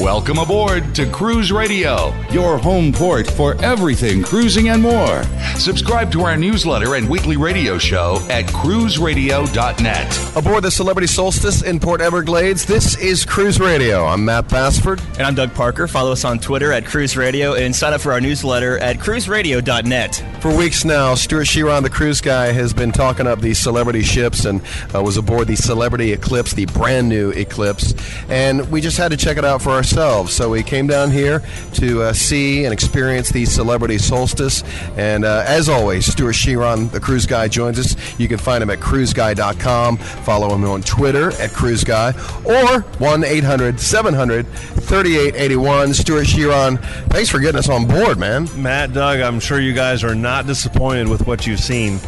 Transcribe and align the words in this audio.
Welcome 0.00 0.38
aboard 0.38 0.94
to 0.94 1.04
Cruise 1.04 1.52
Radio, 1.52 2.14
your 2.30 2.56
home 2.56 2.90
port 2.90 3.26
for 3.26 3.54
everything 3.62 4.22
cruising 4.22 4.70
and 4.70 4.80
more. 4.80 5.22
Subscribe 5.56 6.10
to 6.12 6.22
our 6.22 6.38
newsletter 6.38 6.94
and 6.94 7.06
weekly 7.06 7.36
radio 7.36 7.76
show 7.76 8.16
at 8.30 8.46
cruiseradio.net. 8.46 10.36
Aboard 10.36 10.64
the 10.64 10.70
Celebrity 10.70 11.06
Solstice 11.06 11.60
in 11.60 11.78
Port 11.78 12.00
Everglades, 12.00 12.64
this 12.64 12.96
is 12.96 13.26
Cruise 13.26 13.60
Radio. 13.60 14.06
I'm 14.06 14.24
Matt 14.24 14.48
Bassford. 14.48 15.02
And 15.18 15.22
I'm 15.24 15.34
Doug 15.34 15.52
Parker. 15.52 15.86
Follow 15.86 16.12
us 16.12 16.24
on 16.24 16.38
Twitter 16.38 16.72
at 16.72 16.86
Cruise 16.86 17.14
Radio 17.14 17.52
and 17.52 17.76
sign 17.76 17.92
up 17.92 18.00
for 18.00 18.12
our 18.12 18.22
newsletter 18.22 18.78
at 18.78 18.96
cruiseradio.net. 18.96 20.24
For 20.40 20.56
weeks 20.56 20.82
now, 20.86 21.14
Stuart 21.14 21.44
Chiron, 21.44 21.82
the 21.82 21.90
cruise 21.90 22.22
guy, 22.22 22.52
has 22.52 22.72
been 22.72 22.90
talking 22.90 23.26
up 23.26 23.42
these 23.42 23.58
celebrity 23.58 24.02
ships 24.02 24.46
and 24.46 24.62
uh, 24.94 25.02
was 25.02 25.18
aboard 25.18 25.46
the 25.46 25.56
Celebrity 25.56 26.14
Eclipse, 26.14 26.54
the 26.54 26.64
brand 26.64 27.10
new 27.10 27.32
Eclipse. 27.32 27.92
And 28.30 28.70
we 28.70 28.80
just 28.80 28.96
had 28.96 29.10
to 29.10 29.18
check 29.18 29.36
it 29.36 29.44
out 29.44 29.60
for 29.60 29.68
ourselves. 29.68 29.89
So 29.90 30.50
we 30.50 30.62
came 30.62 30.86
down 30.86 31.10
here 31.10 31.42
to 31.74 32.02
uh, 32.02 32.12
see 32.12 32.64
and 32.64 32.72
experience 32.72 33.30
the 33.30 33.44
Celebrity 33.44 33.98
Solstice. 33.98 34.62
And 34.96 35.24
uh, 35.24 35.44
as 35.46 35.68
always, 35.68 36.06
Stuart 36.06 36.34
Chiron, 36.34 36.88
the 36.90 37.00
cruise 37.00 37.26
guy, 37.26 37.48
joins 37.48 37.78
us. 37.78 38.20
You 38.20 38.28
can 38.28 38.38
find 38.38 38.62
him 38.62 38.70
at 38.70 38.78
cruiseguy.com. 38.78 39.96
Follow 39.96 40.54
him 40.54 40.64
on 40.64 40.82
Twitter 40.82 41.28
at 41.32 41.50
cruiseguy 41.50 42.14
or 42.46 42.82
1 42.82 43.24
800 43.24 43.80
700 43.80 44.46
3881. 44.46 45.94
Stuart 45.94 46.26
Chiron, 46.26 46.76
thanks 47.08 47.28
for 47.28 47.40
getting 47.40 47.58
us 47.58 47.68
on 47.68 47.86
board, 47.86 48.18
man. 48.18 48.48
Matt, 48.56 48.92
Doug, 48.92 49.20
I'm 49.20 49.40
sure 49.40 49.60
you 49.60 49.72
guys 49.72 50.04
are 50.04 50.14
not 50.14 50.46
disappointed 50.46 51.08
with 51.08 51.26
what 51.26 51.46
you've 51.46 51.60
seen 51.60 51.98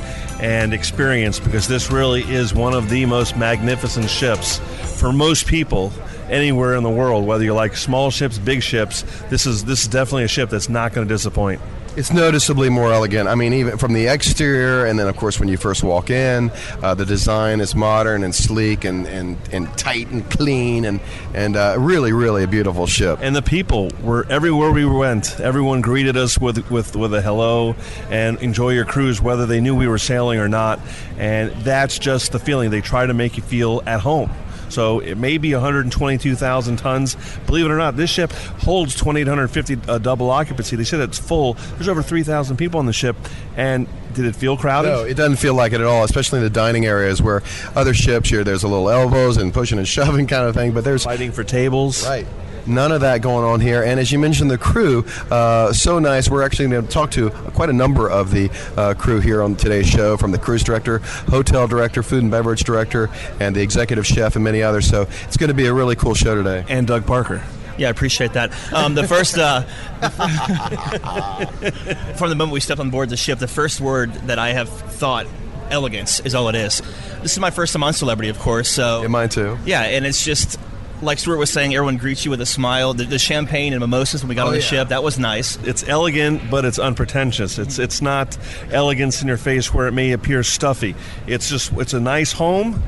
and 0.41 0.73
experienced 0.73 1.45
because 1.45 1.69
this 1.69 1.91
really 1.91 2.23
is 2.23 2.55
one 2.55 2.75
of 2.75 2.89
the 2.89 3.07
most 3.07 3.37
magnificent 3.37 4.09
ships 4.09 4.59
for 5.01 5.13
most 5.13 5.47
people 5.47 5.93
anywhere 6.33 6.75
in 6.75 6.83
the 6.83 6.91
world 6.91 7.27
whether 7.27 7.45
you 7.45 7.53
like 7.55 7.77
small 7.77 8.11
ships 8.11 8.39
big 8.39 8.63
ships 8.63 9.05
this 9.31 9.47
is 9.47 9.65
this 9.65 9.83
is 9.83 9.89
definitely 9.89 10.25
a 10.25 10.29
ship 10.29 10.51
that's 10.51 10.69
not 10.69 10.93
going 10.93 11.07
to 11.07 11.15
disappoint 11.15 11.61
It's 11.95 12.11
noticeably 12.11 12.71
more 12.71 12.91
elegant. 12.91 13.29
I 13.29 13.35
mean, 13.35 13.53
even 13.53 13.77
from 13.77 13.93
the 13.93 14.07
exterior, 14.07 14.87
and 14.87 14.99
then 14.99 15.09
of 15.09 15.17
course 15.19 15.39
when 15.39 15.51
you 15.51 15.59
first 15.59 15.85
walk 15.85 16.09
in, 16.09 16.51
uh, 16.83 16.95
the 16.95 17.05
design 17.05 17.61
is 17.61 17.75
modern 17.75 18.25
and 18.25 18.35
sleek 18.35 18.87
and, 18.87 19.07
and, 19.07 19.37
and 19.53 19.69
tight 19.77 20.09
and 20.09 20.25
clean, 20.31 20.87
and 20.87 21.01
and 21.35 21.55
uh, 21.55 21.77
really, 21.79 22.13
really 22.15 22.45
a 22.45 22.47
beautiful 22.49 22.87
ship. 22.87 23.19
and 23.21 23.37
the 23.37 23.43
people 23.43 23.91
were 24.03 24.25
everywhere 24.31 24.73
we 24.73 24.87
went 24.87 25.39
everyone 25.41 25.83
greeted 25.83 26.17
us 26.17 26.39
with 26.39 26.71
with 26.71 26.97
with 26.97 27.13
a 27.13 27.21
hello 27.21 27.75
and 28.09 28.39
enjoy 28.41 28.71
your 28.71 28.87
cruise 28.87 29.21
whether 29.21 29.45
they 29.45 29.61
knew 29.61 29.77
we 29.77 29.87
were 29.87 29.99
sailing 29.99 30.39
or 30.41 30.49
not 30.49 30.81
and 31.19 31.51
that's 31.63 31.99
just 31.99 32.33
the 32.33 32.39
feeling 32.39 32.71
they 32.71 32.81
try 32.81 33.05
to 33.07 33.13
make 33.15 33.37
you 33.37 33.43
feel 33.43 33.83
at 33.87 34.01
home 34.01 34.31
so 34.73 35.01
it 35.01 35.17
may 35.17 35.39
be 35.39 35.53
122,000 35.53 36.77
tons. 36.77 37.17
Believe 37.47 37.67
it 37.67 37.71
or 37.71 37.77
not, 37.77 37.97
this 37.97 38.11
ship 38.11 38.33
holds 38.33 38.95
2,850 38.95 39.79
uh, 39.89 39.99
double 39.99 40.31
occupancy. 40.31 40.77
They 40.77 40.85
said 40.85 41.01
it's 41.01 41.19
full. 41.19 41.55
There's 41.55 41.89
over 41.89 42.03
3,000 42.03 42.57
people 42.57 42.79
on 42.81 42.87
the 42.87 42.93
ship. 42.93 43.17
And 43.57 43.87
did 44.15 44.25
it 44.25 44.37
feel 44.37 44.57
crowded? 44.57 44.89
No, 44.89 45.05
it 45.05 45.15
doesn't 45.15 45.37
feel 45.37 45.55
like 45.55 45.73
it 45.73 45.81
at 45.81 45.87
all, 45.87 46.05
especially 46.05 46.39
in 46.39 46.45
the 46.45 46.51
dining 46.51 46.87
areas 46.87 47.23
where 47.23 47.43
other 47.75 47.95
ships 47.95 48.29
here, 48.31 48.45
there's 48.45 48.63
a 48.63 48.69
little 48.69 48.89
elbows 48.89 49.37
and 49.37 49.53
pushing 49.53 49.79
and 49.79 49.89
shoving 49.97 50.27
kind 50.27 50.47
of 50.47 50.55
thing, 50.55 50.73
but 50.73 50.85
there's 50.85 51.05
Fighting 51.05 51.33
for 51.33 51.45
tables. 51.45 52.07
Right. 52.07 52.27
None 52.67 52.93
of 52.93 53.01
that 53.01 53.23
going 53.23 53.45
on 53.45 53.61
here. 53.61 53.83
And 53.83 53.99
as 53.99 54.13
you 54.13 54.19
mentioned, 54.19 54.51
the 54.51 54.59
crew, 54.59 55.05
uh, 55.31 55.73
so 55.73 55.99
nice. 55.99 56.29
We're 56.29 56.43
actually 56.43 56.69
going 56.69 56.87
to 56.87 56.91
talk 56.91 57.11
to 57.13 57.31
quite 57.31 57.71
a 57.71 57.73
number 57.73 58.09
of 58.09 58.31
the 58.31 58.51
uh, 58.77 58.95
crew 58.95 59.21
here 59.21 59.43
on 59.43 59.57
today's 59.57 59.89
show 59.89 60.17
from 60.17 60.31
the 60.31 60.39
cruise 60.39 60.63
director, 60.63 60.99
hotel 61.29 61.67
director, 61.67 62.03
food 62.03 62.23
and 62.23 62.31
beverage 62.31 62.65
director, 62.65 63.11
and 63.41 63.57
the 63.57 63.61
executive 63.61 64.07
chef, 64.07 64.37
and 64.37 64.45
many 64.45 64.63
others. 64.63 64.89
So 64.89 65.09
it's 65.25 65.37
going 65.37 65.49
to 65.49 65.55
be 65.55 65.67
a 65.67 65.75
really 65.75 65.97
cool 65.97 66.15
show 66.15 66.35
today. 66.35 66.65
And 66.69 66.87
Doug 66.87 67.07
Parker. 67.07 67.43
Yeah, 67.79 67.89
I 67.89 67.91
appreciate 67.91 68.35
that. 68.35 68.53
Um, 68.73 68.95
the 68.95 69.09
first, 69.09 69.39
uh, 69.39 69.63
from 72.17 72.29
the 72.29 72.37
moment 72.37 72.53
we 72.53 72.61
stepped 72.61 72.81
on 72.81 72.91
board 72.91 73.09
the 73.09 73.17
ship, 73.17 73.39
the 73.39 73.49
first 73.49 73.81
word 73.81 74.13
that 74.27 74.39
I 74.39 74.53
have 74.53 74.69
thought, 74.69 75.27
elegance, 75.71 76.21
is 76.21 76.35
all 76.35 76.49
it 76.49 76.55
is. 76.55 76.83
This 77.23 77.33
is 77.33 77.39
my 77.39 77.51
first 77.51 77.73
time 77.73 77.83
on 77.83 77.95
Celebrity, 77.95 78.29
of 78.29 78.39
course, 78.39 78.69
so. 78.69 79.03
Yeah, 79.03 79.09
mine 79.09 79.31
too. 79.31 79.59
Yeah, 79.65 79.83
and 79.83 80.05
it's 80.05 80.25
just 80.25 80.61
like 81.03 81.19
Stuart 81.19 81.39
was 81.39 81.51
saying, 81.51 81.75
everyone 81.75 81.97
greets 81.97 82.25
you 82.25 82.31
with 82.31 82.41
a 82.41 82.47
smile. 82.47 82.95
The, 82.95 83.05
the 83.05 83.19
champagne 83.19 83.73
and 83.73 83.81
mimosas 83.81 84.23
when 84.23 84.29
we 84.29 84.35
got 84.35 84.45
oh, 84.45 84.49
on 84.49 84.53
the 84.55 84.61
yeah. 84.61 84.67
ship, 84.67 84.89
that 84.89 85.03
was 85.03 85.19
nice. 85.19 85.57
It's 85.65 85.87
elegant, 85.87 86.51
but 86.51 86.65
it's 86.65 86.79
unpretentious. 86.79 87.59
It's 87.59 87.79
it's 87.79 88.01
not 88.01 88.39
elegance 88.71 89.21
in 89.21 89.29
your 89.29 89.37
face 89.37 89.75
where 89.75 89.89
it 89.89 89.93
may 89.93 90.13
appear 90.13 90.43
stuffy. 90.43 90.95
It's 91.27 91.49
just 91.49 91.73
it's 91.73 91.93
a 91.93 92.01
nice 92.01 92.33
home, 92.33 92.83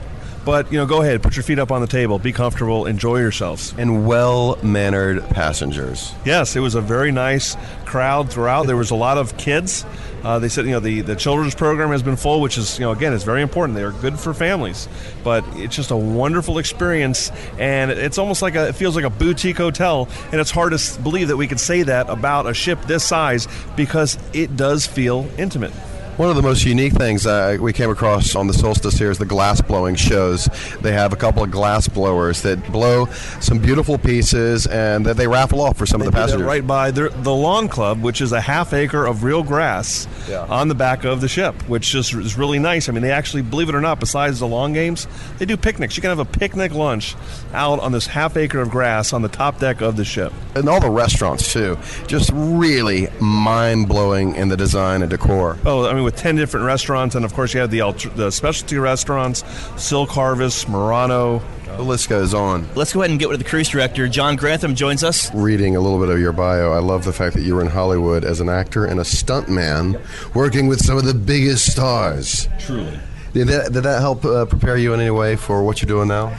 but 0.45 0.71
you 0.71 0.79
know, 0.79 0.87
go 0.87 1.03
ahead, 1.03 1.23
put 1.23 1.37
your 1.37 1.43
feet 1.43 1.59
up 1.59 1.73
on 1.73 1.81
the 1.81 1.87
table, 1.87 2.19
be 2.19 2.33
comfortable, 2.33 2.87
enjoy 2.87 3.19
yourselves. 3.19 3.75
And 3.79 4.07
well 4.07 4.59
mannered 4.63 5.23
passengers. 5.31 6.13
Yes, 6.25 6.55
it 6.57 6.61
was 6.61 6.75
a 6.75 6.81
very 6.81 7.13
nice 7.13 7.57
crowd 7.85 8.31
throughout. 8.31 8.67
There 8.67 8.77
was 8.77 8.91
a 8.91 8.97
lot 8.97 9.19
of 9.19 9.37
kids. 9.37 9.85
Uh, 10.25 10.39
they 10.39 10.49
said, 10.49 10.65
you 10.65 10.71
know, 10.73 10.81
the, 10.81 11.03
the 11.03 11.15
children's 11.15 11.55
program 11.55 11.91
has 11.91 12.03
been 12.03 12.17
full, 12.17 12.41
which 12.41 12.57
is, 12.57 12.79
you 12.79 12.85
know, 12.85 12.93
again, 12.93 13.13
it's 13.13 13.25
very 13.25 13.43
important. 13.43 13.77
They 13.77 13.85
are 13.85 13.93
good 13.93 14.19
for 14.19 14.33
families, 14.33 14.89
but 15.23 15.45
it's 15.53 15.77
just 15.77 15.91
a 15.91 15.97
wonderful 15.97 16.59
experience, 16.59 17.31
and 17.59 17.91
it's 17.91 18.17
almost 18.17 18.41
like 18.41 18.55
a, 18.55 18.69
it 18.69 18.75
feels 18.75 18.97
like 18.97 19.05
a 19.05 19.11
boutique 19.11 19.59
hotel, 19.59 20.09
and 20.33 20.41
it's 20.41 20.51
hard 20.51 20.73
to 20.73 21.01
believe 21.03 21.29
that 21.29 21.37
we 21.37 21.47
could 21.47 21.61
say 21.61 21.83
that 21.83 22.09
about 22.09 22.47
a 22.47 22.55
ship 22.55 22.81
this 22.87 23.05
size 23.05 23.47
because 23.77 24.19
it 24.33 24.57
does 24.57 24.87
feel 24.87 25.29
intimate. 25.37 25.73
One 26.17 26.31
of 26.31 26.37
the 26.37 26.43
most 26.43 26.65
unique 26.65 26.93
things 26.93 27.27
uh, 27.27 27.57
we 27.61 27.73
came 27.73 27.91
across 27.91 28.37
on 28.37 28.47
the 28.47 28.53
solstice 28.55 28.97
here 28.97 29.11
is 29.11 29.19
the 29.19 29.25
glass 29.25 29.61
blowing 29.61 29.97
shows. 29.97 30.49
They 30.81 30.93
have 30.93 31.13
a 31.13 31.17
couple 31.17 31.43
of 31.43 31.51
glass 31.51 31.89
blowers 31.89 32.43
that 32.43 32.71
blow 32.71 33.07
some 33.41 33.59
beautiful 33.59 33.99
pieces 33.99 34.69
and 34.69 35.05
that 35.07 35.17
they 35.17 35.27
raffle 35.27 35.61
off 35.61 35.77
for 35.77 35.87
some 35.87 36.01
of 36.01 36.05
the 36.05 36.13
They 36.13 36.19
did 36.19 36.21
that 36.21 36.27
passengers. 36.27 36.47
right 36.47 36.65
by 36.65 36.93
the, 36.93 37.09
the 37.09 37.35
lawn 37.35 37.67
club, 37.67 38.01
which 38.01 38.21
is 38.21 38.31
a 38.31 38.41
half 38.41 38.73
acre 38.73 39.05
of 39.05 39.25
real 39.25 39.43
grass 39.43 40.07
Yeah. 40.29 40.47
on 40.49 40.69
the 40.69 40.77
back 40.77 41.03
of 41.03 41.21
the 41.21 41.27
ship, 41.27 41.61
which 41.69 41.91
just 41.91 42.15
is 42.15 42.39
really 42.39 42.61
nice. 42.61 42.89
I 42.89 42.93
mean, 42.93 43.03
they 43.03 43.11
actually, 43.11 43.43
believe 43.43 43.69
it 43.69 43.75
or 43.75 43.81
not, 43.81 43.99
besides 43.99 44.39
the 44.39 44.47
long 44.47 44.73
games, 44.73 45.09
they 45.39 45.47
do 45.47 45.57
picnics. 45.57 45.97
You 45.97 46.01
can 46.01 46.11
have 46.11 46.21
a 46.21 46.25
picnic 46.25 46.73
lunch 46.75 47.17
out 47.53 47.81
on 47.81 47.91
this 47.91 48.07
half 48.07 48.37
acre 48.37 48.61
of 48.61 48.71
grass 48.71 49.13
on 49.13 49.23
the 49.23 49.29
top 49.29 49.59
deck 49.59 49.81
of 49.81 49.97
the 49.97 50.05
ship. 50.05 50.33
and 50.55 50.69
all 50.69 50.79
the 50.79 50.89
restaurants 50.91 51.53
too. 51.53 51.77
Just 52.07 52.31
really 52.33 53.09
mind 53.21 53.89
blowing 53.89 54.37
in 54.37 54.49
the 54.49 54.57
design 54.57 55.03
and 55.03 55.11
decor. 55.11 55.59
Oh, 55.67 55.87
I 55.89 55.93
mean, 55.93 56.04
with 56.05 56.17
10 56.17 56.37
different 56.37 56.67
restaurants, 56.67 57.15
and 57.15 57.25
of 57.25 57.35
course, 57.35 57.55
you 57.55 57.61
have 57.61 57.71
the, 57.71 57.81
alter- 57.81 58.11
the 58.11 58.31
specialty 58.31 58.77
restaurants 58.79 59.45
Silk 59.77 60.11
Harvest, 60.11 60.69
Murano. 60.69 61.43
The 61.77 61.83
list 61.83 62.09
goes 62.09 62.35
on. 62.35 62.69
Let's 62.77 62.93
go 62.93 63.01
ahead 63.01 63.11
and 63.11 63.19
get 63.19 63.29
with 63.29 63.39
the 63.39 63.45
cruise 63.45 63.69
director. 63.69 64.07
John 64.07 64.37
Grantham 64.37 64.77
joins 64.77 65.03
us. 65.03 65.35
Reading 65.35 65.75
a 65.75 65.81
little 65.81 65.99
bit 65.99 66.09
of 66.09 66.21
your 66.21 66.33
bio, 66.33 66.71
I 66.73 66.79
love 66.79 67.05
the 67.05 67.13
fact 67.13 67.35
that 67.35 67.43
you 67.43 67.57
were 67.57 67.61
in 67.63 67.67
Hollywood 67.67 68.25
as 68.25 68.41
an 68.41 68.49
actor 68.49 68.85
and 68.85 69.01
a 69.01 69.03
stuntman, 69.03 70.01
working 70.35 70.69
with 70.69 70.81
some 70.81 70.97
of 70.97 71.05
the 71.05 71.15
biggest 71.15 71.73
stars. 71.73 72.49
Truly. 72.61 72.97
Did 73.33 73.49
that, 73.49 73.73
did 73.73 73.83
that 73.83 74.01
help 74.01 74.25
uh, 74.25 74.45
prepare 74.47 74.77
you 74.77 74.95
in 74.95 75.01
any 75.01 75.11
way 75.11 75.35
for 75.35 75.65
what 75.65 75.83
you're 75.83 75.89
doing 75.89 76.07
now? 76.07 76.33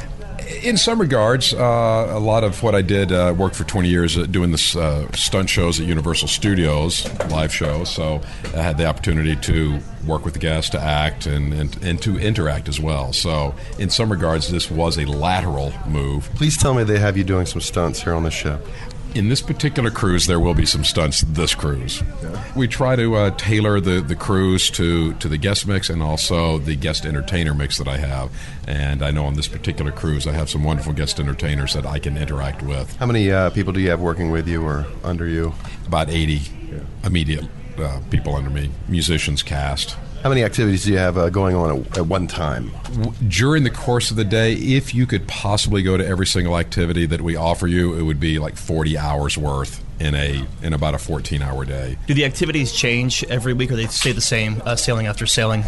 In 0.46 0.78
some 0.78 1.02
regards, 1.02 1.54
uh, 1.54 1.58
a 1.58 2.20
lot 2.20 2.44
of 2.44 2.62
what 2.62 2.76
I 2.76 2.84
did 2.84 3.12
uh, 3.12 3.34
worked 3.36 3.56
for 3.56 3.64
20 3.64 3.90
years 3.90 4.16
uh, 4.16 4.26
doing 4.26 4.52
this 4.52 4.76
uh, 4.76 5.12
stunt 5.14 5.50
shows 5.50 5.80
at 5.80 5.88
Universal 5.88 6.28
Studios, 6.28 7.08
live 7.30 7.52
shows. 7.54 7.90
So 7.90 8.22
I 8.54 8.62
had 8.62 8.78
the 8.78 8.86
opportunity 8.86 9.36
to 9.38 9.80
work 10.06 10.24
with 10.24 10.36
the 10.36 10.40
guests, 10.40 10.70
to 10.72 10.80
act, 10.80 11.26
and, 11.26 11.52
and, 11.52 11.84
and 11.84 12.02
to 12.04 12.20
interact 12.20 12.70
as 12.70 12.80
well. 12.80 13.12
So 13.12 13.56
in 13.80 13.90
some 13.90 14.12
regards, 14.12 14.52
this 14.52 14.70
was 14.70 15.00
a 15.00 15.06
lateral 15.06 15.74
move. 15.88 16.30
Please 16.36 16.58
tell 16.58 16.76
me 16.76 16.84
they 16.84 17.00
have 17.00 17.18
you 17.18 17.24
doing 17.24 17.48
some 17.48 17.62
stunts 17.62 18.04
here 18.04 18.14
on 18.14 18.24
the 18.24 18.32
ship. 18.32 18.64
In 19.16 19.30
this 19.30 19.42
particular 19.42 19.92
cruise, 19.92 20.28
there 20.28 20.42
will 20.42 20.54
be 20.54 20.66
some 20.66 20.84
stunts 20.84 21.22
this 21.22 21.56
cruise. 21.56 22.04
We 22.54 22.68
try 22.68 22.98
to 22.98 23.16
uh, 23.16 23.32
tailor 23.38 23.80
the, 23.80 24.02
the 24.02 24.14
cruise 24.14 24.70
to, 24.72 25.14
to 25.14 25.30
the 25.30 25.38
guest 25.38 25.66
mix 25.66 25.90
and 25.90 26.04
also 26.04 26.58
the 26.58 26.76
guest 26.76 27.06
entertainer 27.06 27.54
mix 27.54 27.78
that 27.78 27.88
I 27.88 27.96
have. 27.96 28.30
And 28.68 29.02
I 29.02 29.12
know 29.12 29.24
on 29.24 29.36
this 29.36 29.48
particular 29.48 29.94
cruise, 29.94 30.28
I 30.28 30.34
have 30.34 30.50
some 30.50 30.66
wonderful 30.66 30.92
guest 30.92 31.18
entertainers 31.18 31.76
that 31.76 31.86
I 31.86 31.98
can 31.98 32.18
interact 32.18 32.62
with. 32.62 32.94
How 32.98 33.06
many 33.06 33.32
uh, 33.32 33.52
people 33.52 33.72
do 33.72 33.80
you 33.80 33.90
have 33.90 34.02
working 34.02 34.32
with 34.32 34.50
you 34.50 34.62
or 34.62 34.86
under 35.02 35.26
you? 35.26 35.54
About 35.88 36.10
80 36.10 36.42
immediate 37.06 37.46
uh, 37.78 38.02
people 38.10 38.36
under 38.36 38.50
me, 38.50 38.70
musicians, 38.90 39.44
cast. 39.44 39.96
How 40.26 40.30
many 40.30 40.44
activities 40.44 40.86
do 40.86 40.92
you 40.92 40.98
have 40.98 41.20
uh, 41.20 41.30
going 41.30 41.56
on 41.56 41.82
at, 41.82 41.98
at 42.00 42.08
one 42.08 42.26
time? 42.26 42.72
During 43.28 43.64
the 43.64 43.70
course 43.70 44.10
of 44.10 44.18
the 44.18 44.26
day, 44.26 44.54
if 44.54 44.96
you 44.96 45.06
could 45.06 45.28
possibly 45.28 45.84
go 45.84 45.98
to 45.98 46.04
every 46.04 46.26
single 46.26 46.58
activity 46.58 47.06
that 47.06 47.22
we 47.22 47.36
offer 47.36 47.68
you, 47.68 47.94
it 47.94 48.02
would 48.02 48.20
be 48.20 48.40
like 48.40 48.58
40 48.58 48.98
hours 48.98 49.38
worth 49.38 49.85
in 50.00 50.16
a 50.16 50.46
in 50.62 50.74
about 50.74 50.94
a 50.94 50.98
14 50.98 51.42
hour 51.42 51.66
day. 51.66 51.98
Do 52.08 52.14
the 52.14 52.26
activities 52.26 52.72
change 52.72 53.24
every 53.26 53.54
week 53.54 53.72
or 53.72 53.76
they 53.76 53.88
stay 53.88 54.12
the 54.12 54.22
same, 54.22 54.62
uh, 54.66 54.76
sailing 54.76 55.08
after 55.08 55.26
sailing? 55.26 55.64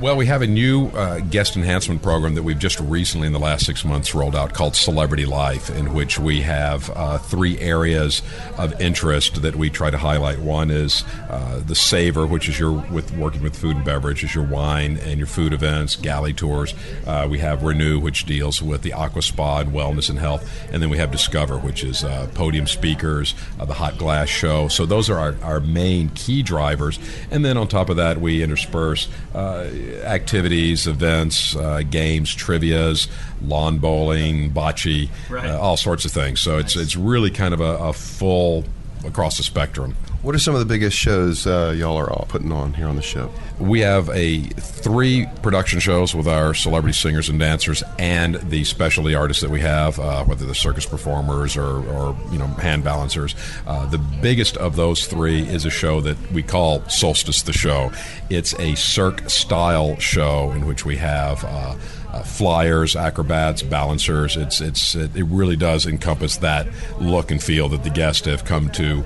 Well, 0.00 0.16
we 0.16 0.24
have 0.26 0.40
a 0.40 0.46
new 0.46 0.86
uh, 0.88 1.20
guest 1.20 1.56
enhancement 1.56 2.02
program 2.02 2.34
that 2.34 2.42
we've 2.42 2.58
just 2.58 2.80
recently, 2.80 3.26
in 3.26 3.34
the 3.34 3.38
last 3.38 3.66
six 3.66 3.84
months, 3.84 4.14
rolled 4.14 4.34
out 4.34 4.54
called 4.54 4.74
Celebrity 4.74 5.26
Life, 5.26 5.68
in 5.68 5.92
which 5.92 6.18
we 6.18 6.40
have 6.40 6.88
uh, 6.94 7.18
three 7.18 7.58
areas 7.58 8.22
of 8.56 8.80
interest 8.80 9.42
that 9.42 9.56
we 9.56 9.68
try 9.68 9.90
to 9.90 9.98
highlight. 9.98 10.38
One 10.38 10.70
is 10.70 11.04
uh, 11.28 11.60
the 11.66 11.74
Savor, 11.74 12.26
which 12.26 12.48
is 12.48 12.58
your 12.58 12.72
with 12.72 13.14
working 13.14 13.42
with 13.42 13.54
food 13.54 13.76
and 13.76 13.84
beverage, 13.84 14.24
is 14.24 14.34
your 14.34 14.44
wine 14.44 14.96
and 15.04 15.18
your 15.18 15.26
food 15.26 15.52
events, 15.52 15.96
galley 15.96 16.32
tours. 16.32 16.72
Uh, 17.06 17.28
we 17.30 17.38
have 17.40 17.62
Renew, 17.62 18.00
which 18.00 18.24
deals 18.24 18.62
with 18.62 18.80
the 18.80 18.94
aqua 18.94 19.20
spa 19.20 19.58
and 19.58 19.70
wellness 19.70 20.08
and 20.08 20.18
health, 20.18 20.50
and 20.72 20.82
then 20.82 20.88
we 20.88 20.96
have 20.96 21.10
Discover, 21.10 21.58
which 21.58 21.84
is 21.84 22.04
uh, 22.04 22.26
podium 22.32 22.66
speakers, 22.66 23.34
uh, 23.58 23.64
the 23.64 23.74
hot 23.74 23.98
glass 23.98 24.28
show. 24.28 24.68
So 24.68 24.86
those 24.86 25.10
are 25.10 25.18
our, 25.18 25.36
our 25.42 25.60
main 25.60 26.10
key 26.10 26.42
drivers, 26.42 26.98
and 27.30 27.44
then 27.44 27.56
on 27.56 27.68
top 27.68 27.88
of 27.88 27.96
that, 27.96 28.20
we 28.20 28.42
intersperse 28.42 29.08
activities, 29.34 30.86
events, 30.86 31.56
uh, 31.56 31.82
games, 31.88 32.34
trivia's, 32.34 33.08
lawn 33.42 33.78
bowling, 33.78 34.50
bocce, 34.50 35.08
right. 35.28 35.48
uh, 35.48 35.58
all 35.58 35.76
sorts 35.76 36.04
of 36.04 36.12
things. 36.12 36.40
So 36.40 36.56
nice. 36.56 36.64
it's 36.64 36.76
it's 36.76 36.96
really 36.96 37.30
kind 37.30 37.54
of 37.54 37.60
a, 37.60 37.76
a, 37.78 37.92
full 37.92 38.64
across 39.04 39.36
the 39.36 39.42
spectrum. 39.42 39.96
What 40.22 40.34
are 40.34 40.38
some 40.38 40.52
of 40.52 40.60
the 40.60 40.66
biggest 40.66 40.98
shows 40.98 41.46
uh, 41.46 41.74
y'all 41.74 41.96
are 41.96 42.12
all 42.12 42.26
putting 42.28 42.52
on 42.52 42.74
here 42.74 42.86
on 42.86 42.96
the 42.96 43.00
ship? 43.00 43.30
We 43.58 43.80
have 43.80 44.10
a 44.10 44.40
three 44.42 45.26
production 45.40 45.80
shows 45.80 46.14
with 46.14 46.28
our 46.28 46.52
celebrity 46.52 46.92
singers 46.92 47.30
and 47.30 47.38
dancers 47.38 47.82
and 47.98 48.34
the 48.34 48.64
specialty 48.64 49.14
artists 49.14 49.40
that 49.42 49.48
we 49.48 49.60
have, 49.60 49.98
uh, 49.98 50.22
whether 50.24 50.44
they're 50.44 50.52
circus 50.54 50.84
performers 50.84 51.56
or, 51.56 51.82
or 51.88 52.14
you 52.30 52.38
know 52.38 52.48
hand 52.48 52.84
balancers. 52.84 53.34
Uh, 53.66 53.86
the 53.86 53.96
biggest 53.96 54.58
of 54.58 54.76
those 54.76 55.06
three 55.06 55.40
is 55.40 55.64
a 55.64 55.70
show 55.70 56.02
that 56.02 56.18
we 56.32 56.42
call 56.42 56.86
Solstice 56.90 57.40
the 57.40 57.54
Show. 57.54 57.90
It's 58.28 58.52
a 58.60 58.74
Cirque 58.74 59.30
style 59.30 59.98
show 60.00 60.50
in 60.50 60.66
which 60.66 60.84
we 60.84 60.98
have. 60.98 61.42
Uh, 61.46 61.76
uh, 62.12 62.22
flyers, 62.24 62.96
acrobats, 62.96 63.62
balancers. 63.62 64.36
It's 64.36 64.60
it's 64.60 64.96
it, 64.96 65.14
it 65.16 65.22
really 65.24 65.54
does 65.54 65.86
encompass 65.86 66.38
that 66.38 66.66
look 66.98 67.30
and 67.30 67.40
feel 67.40 67.68
that 67.68 67.84
the 67.84 67.90
guests 67.90 68.26
have 68.26 68.44
come 68.44 68.68
to 68.70 69.04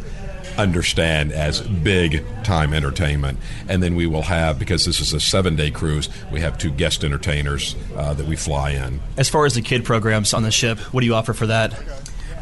understand 0.59 1.33
as 1.33 1.61
big 1.61 2.25
time 2.43 2.75
entertainment. 2.75 3.39
And 3.69 3.83
then 3.83 3.95
we 3.95 4.07
will 4.07 4.23
have, 4.23 4.59
because 4.59 4.85
this 4.85 5.01
is 5.01 5.13
a 5.13 5.21
seven 5.21 5.57
day 5.57 5.71
cruise, 5.71 6.09
we 6.33 6.41
have 6.41 6.59
two 6.59 6.71
guest 6.71 7.05
entertainers 7.05 7.77
uh, 7.97 8.15
that 8.15 8.27
we 8.27 8.37
fly 8.37 8.71
in. 8.71 9.01
As 9.17 9.29
far 9.29 9.47
as 9.47 9.55
the 9.55 9.63
kid 9.63 9.85
programs 9.85 10.35
on 10.35 10.43
the 10.43 10.51
ship, 10.51 10.79
what 10.93 11.01
do 11.01 11.07
you 11.07 11.15
offer 11.15 11.33
for 11.33 11.47
that? 11.47 11.73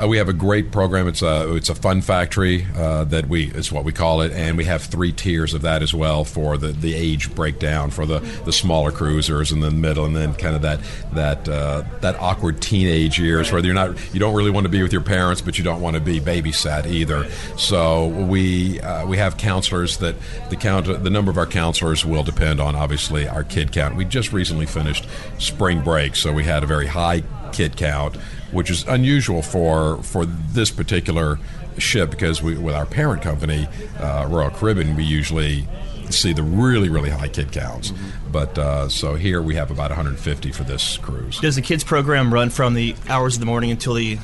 Uh, 0.02 0.08
we 0.08 0.16
have 0.16 0.28
a 0.28 0.32
great 0.32 0.72
program. 0.72 1.06
It's 1.06 1.22
a 1.22 1.54
it's 1.54 1.68
a 1.68 1.74
fun 1.74 2.00
factory 2.00 2.66
uh, 2.76 3.04
that 3.04 3.28
we 3.28 3.44
is 3.52 3.70
what 3.70 3.84
we 3.84 3.92
call 3.92 4.22
it, 4.22 4.32
and 4.32 4.56
we 4.56 4.64
have 4.64 4.82
three 4.82 5.12
tiers 5.12 5.54
of 5.54 5.62
that 5.62 5.82
as 5.82 5.94
well 5.94 6.24
for 6.24 6.56
the, 6.56 6.68
the 6.68 6.94
age 6.94 7.32
breakdown 7.34 7.90
for 7.90 8.04
the, 8.04 8.18
the 8.44 8.52
smaller 8.52 8.90
cruisers, 8.90 9.52
and 9.52 9.62
then 9.62 9.80
middle, 9.80 10.04
and 10.04 10.16
then 10.16 10.34
kind 10.34 10.56
of 10.56 10.62
that 10.62 10.80
that 11.12 11.48
uh, 11.48 11.84
that 12.00 12.18
awkward 12.18 12.60
teenage 12.60 13.18
years 13.18 13.52
where 13.52 13.64
you're 13.64 13.74
not 13.74 13.96
you 14.12 14.18
don't 14.18 14.34
really 14.34 14.50
want 14.50 14.64
to 14.64 14.70
be 14.70 14.82
with 14.82 14.92
your 14.92 15.02
parents, 15.02 15.40
but 15.40 15.56
you 15.56 15.62
don't 15.62 15.80
want 15.80 15.94
to 15.94 16.00
be 16.00 16.20
babysat 16.20 16.86
either. 16.86 17.30
So 17.56 18.08
we 18.08 18.80
uh, 18.80 19.06
we 19.06 19.18
have 19.18 19.36
counselors 19.36 19.98
that 19.98 20.16
the 20.50 20.56
count 20.56 20.86
the 20.86 21.10
number 21.10 21.30
of 21.30 21.38
our 21.38 21.46
counselors 21.46 22.04
will 22.04 22.24
depend 22.24 22.60
on 22.60 22.74
obviously 22.74 23.28
our 23.28 23.44
kid 23.44 23.70
count. 23.70 23.94
We 23.94 24.04
just 24.04 24.32
recently 24.32 24.66
finished 24.66 25.06
spring 25.38 25.82
break, 25.82 26.16
so 26.16 26.32
we 26.32 26.42
had 26.42 26.64
a 26.64 26.66
very 26.66 26.86
high 26.86 27.22
kid 27.52 27.76
count 27.76 28.16
which 28.52 28.70
is 28.70 28.84
unusual 28.86 29.42
for 29.42 30.02
for 30.02 30.24
this 30.26 30.70
particular 30.70 31.38
ship 31.78 32.10
because 32.10 32.42
we, 32.42 32.56
with 32.56 32.74
our 32.74 32.86
parent 32.86 33.22
company, 33.22 33.66
uh, 33.98 34.26
Royal 34.28 34.50
Caribbean, 34.50 34.94
we 34.94 35.04
usually 35.04 35.66
see 36.10 36.32
the 36.32 36.42
really 36.42 36.88
really 36.88 37.10
high 37.10 37.28
kid 37.28 37.50
counts. 37.50 37.92
But 38.30 38.56
uh, 38.58 38.88
so 38.88 39.14
here 39.14 39.42
we 39.42 39.54
have 39.56 39.70
about 39.70 39.90
150 39.90 40.52
for 40.52 40.64
this 40.64 40.98
cruise. 40.98 41.40
Does 41.40 41.56
the 41.56 41.62
kids 41.62 41.84
program 41.84 42.32
run 42.32 42.50
from 42.50 42.74
the 42.74 42.94
hours 43.08 43.34
of 43.34 43.40
the 43.40 43.46
morning 43.46 43.70
until 43.70 43.94
the 43.94 44.18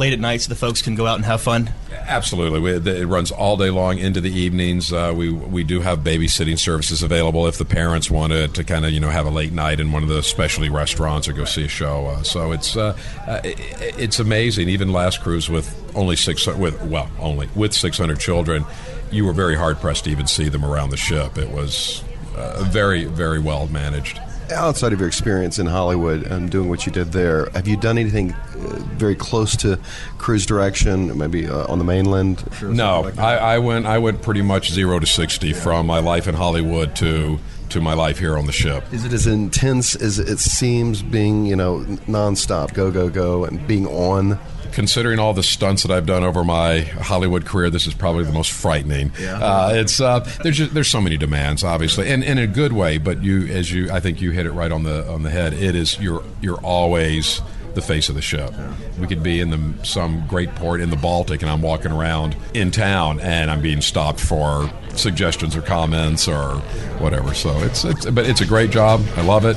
late 0.00 0.12
at 0.12 0.18
night 0.18 0.40
so 0.40 0.48
the 0.48 0.56
folks 0.56 0.82
can 0.82 0.96
go 0.96 1.06
out 1.06 1.16
and 1.16 1.24
have 1.24 1.40
fun? 1.40 1.70
Absolutely. 1.92 2.58
We, 2.58 2.72
it 2.72 3.06
runs 3.06 3.30
all 3.30 3.56
day 3.56 3.70
long 3.70 3.98
into 3.98 4.20
the 4.20 4.30
evenings. 4.30 4.92
Uh, 4.92 5.12
we 5.14 5.30
we 5.30 5.62
do 5.62 5.80
have 5.80 6.00
babysitting 6.00 6.58
services 6.58 7.04
available 7.04 7.46
if 7.46 7.58
the 7.58 7.64
parents 7.64 8.10
want 8.10 8.32
to, 8.32 8.48
to 8.48 8.64
kind 8.64 8.84
of 8.84 8.90
you 8.90 8.98
know 8.98 9.10
have 9.10 9.26
a 9.26 9.30
late 9.30 9.52
night 9.52 9.78
in 9.78 9.92
one 9.92 10.02
of 10.02 10.08
the 10.08 10.22
specialty 10.22 10.70
restaurants 10.70 11.28
or 11.28 11.32
go 11.32 11.44
see 11.44 11.66
a 11.66 11.68
show. 11.68 12.06
Uh, 12.06 12.22
so 12.22 12.50
it's 12.50 12.76
uh, 12.76 12.96
uh 13.28 13.40
it, 13.44 13.58
it's 13.96 14.18
amazing. 14.18 14.68
Even 14.68 14.90
last 14.92 15.20
cruise 15.20 15.48
with 15.48 15.68
only 15.94 16.16
six 16.16 16.46
with 16.46 16.82
well 16.82 17.08
only 17.20 17.48
with 17.54 17.72
600 17.72 18.18
children, 18.18 18.64
you 19.12 19.24
were 19.24 19.34
very 19.34 19.54
hard 19.54 19.78
pressed 19.78 20.04
to 20.04 20.10
even 20.10 20.26
see 20.26 20.48
them 20.48 20.64
around 20.64 20.90
the 20.90 20.96
ship. 20.96 21.38
It 21.38 21.50
was 21.50 22.02
uh, 22.36 22.64
very 22.64 23.04
very 23.04 23.38
well 23.38 23.68
managed 23.68 24.18
outside 24.52 24.92
of 24.92 24.98
your 24.98 25.08
experience 25.08 25.58
in 25.58 25.66
Hollywood 25.66 26.22
and 26.24 26.50
doing 26.50 26.68
what 26.68 26.86
you 26.86 26.92
did 26.92 27.12
there, 27.12 27.50
have 27.50 27.68
you 27.68 27.76
done 27.76 27.98
anything 27.98 28.32
uh, 28.32 28.58
very 28.94 29.14
close 29.14 29.56
to 29.58 29.78
cruise 30.18 30.46
direction, 30.46 31.16
maybe 31.16 31.46
uh, 31.46 31.66
on 31.66 31.78
the 31.78 31.84
mainland? 31.84 32.44
No, 32.62 33.02
like 33.02 33.18
I, 33.18 33.36
I, 33.36 33.58
went. 33.58 33.86
I 33.86 33.98
went 33.98 34.22
pretty 34.22 34.42
much 34.42 34.70
zero 34.70 34.98
to 34.98 35.06
sixty 35.06 35.48
yeah. 35.48 35.60
from 35.60 35.86
my 35.86 35.98
life 35.98 36.28
in 36.28 36.34
Hollywood 36.34 36.94
to 36.96 37.38
to 37.70 37.80
my 37.80 37.94
life 37.94 38.18
here 38.18 38.36
on 38.36 38.46
the 38.46 38.52
ship. 38.52 38.84
Is 38.92 39.04
it 39.04 39.12
as 39.12 39.26
intense 39.26 39.94
as 39.94 40.18
it 40.18 40.38
seems, 40.38 41.02
being 41.02 41.46
you 41.46 41.56
know 41.56 41.80
nonstop, 42.06 42.74
go 42.74 42.90
go 42.90 43.08
go, 43.08 43.44
and 43.44 43.66
being 43.66 43.86
on? 43.86 44.38
Considering 44.72 45.18
all 45.18 45.34
the 45.34 45.42
stunts 45.42 45.82
that 45.82 45.92
I've 45.92 46.06
done 46.06 46.24
over 46.24 46.44
my 46.44 46.80
Hollywood 46.80 47.46
career, 47.46 47.70
this 47.70 47.86
is 47.86 47.94
probably 47.94 48.24
the 48.24 48.32
most 48.32 48.50
frightening. 48.50 49.12
Yeah. 49.20 49.38
Uh, 49.38 49.70
it's 49.74 50.00
uh, 50.00 50.20
there's 50.42 50.58
just, 50.58 50.74
there's 50.74 50.88
so 50.88 51.00
many 51.00 51.16
demands, 51.16 51.64
obviously, 51.64 52.08
and, 52.08 52.24
and 52.24 52.38
in 52.38 52.50
a 52.50 52.52
good 52.52 52.72
way. 52.72 52.98
But 52.98 53.22
you, 53.22 53.46
as 53.46 53.72
you, 53.72 53.90
I 53.90 54.00
think 54.00 54.20
you 54.20 54.30
hit 54.30 54.46
it 54.46 54.52
right 54.52 54.72
on 54.72 54.82
the 54.82 55.08
on 55.08 55.22
the 55.22 55.30
head. 55.30 55.52
It 55.52 55.74
is 55.74 55.98
you're 56.00 56.22
you're 56.40 56.60
always 56.60 57.40
the 57.74 57.82
face 57.82 58.08
of 58.08 58.14
the 58.14 58.22
ship. 58.22 58.50
Yeah. 58.52 58.74
We 58.98 59.06
could 59.06 59.22
be 59.22 59.40
in 59.40 59.50
the, 59.50 59.84
some 59.84 60.26
great 60.26 60.54
port 60.54 60.80
in 60.80 60.90
the 60.90 60.96
Baltic, 60.96 61.42
and 61.42 61.50
I'm 61.50 61.62
walking 61.62 61.92
around 61.92 62.36
in 62.54 62.70
town, 62.70 63.20
and 63.20 63.50
I'm 63.50 63.60
being 63.60 63.80
stopped 63.80 64.20
for 64.20 64.70
suggestions 64.94 65.56
or 65.56 65.62
comments 65.62 66.28
or 66.28 66.56
whatever. 66.98 67.34
So 67.34 67.50
it's, 67.60 67.84
it's 67.84 68.06
but 68.06 68.26
it's 68.26 68.40
a 68.40 68.46
great 68.46 68.70
job. 68.70 69.02
I 69.16 69.22
love 69.22 69.44
it 69.44 69.56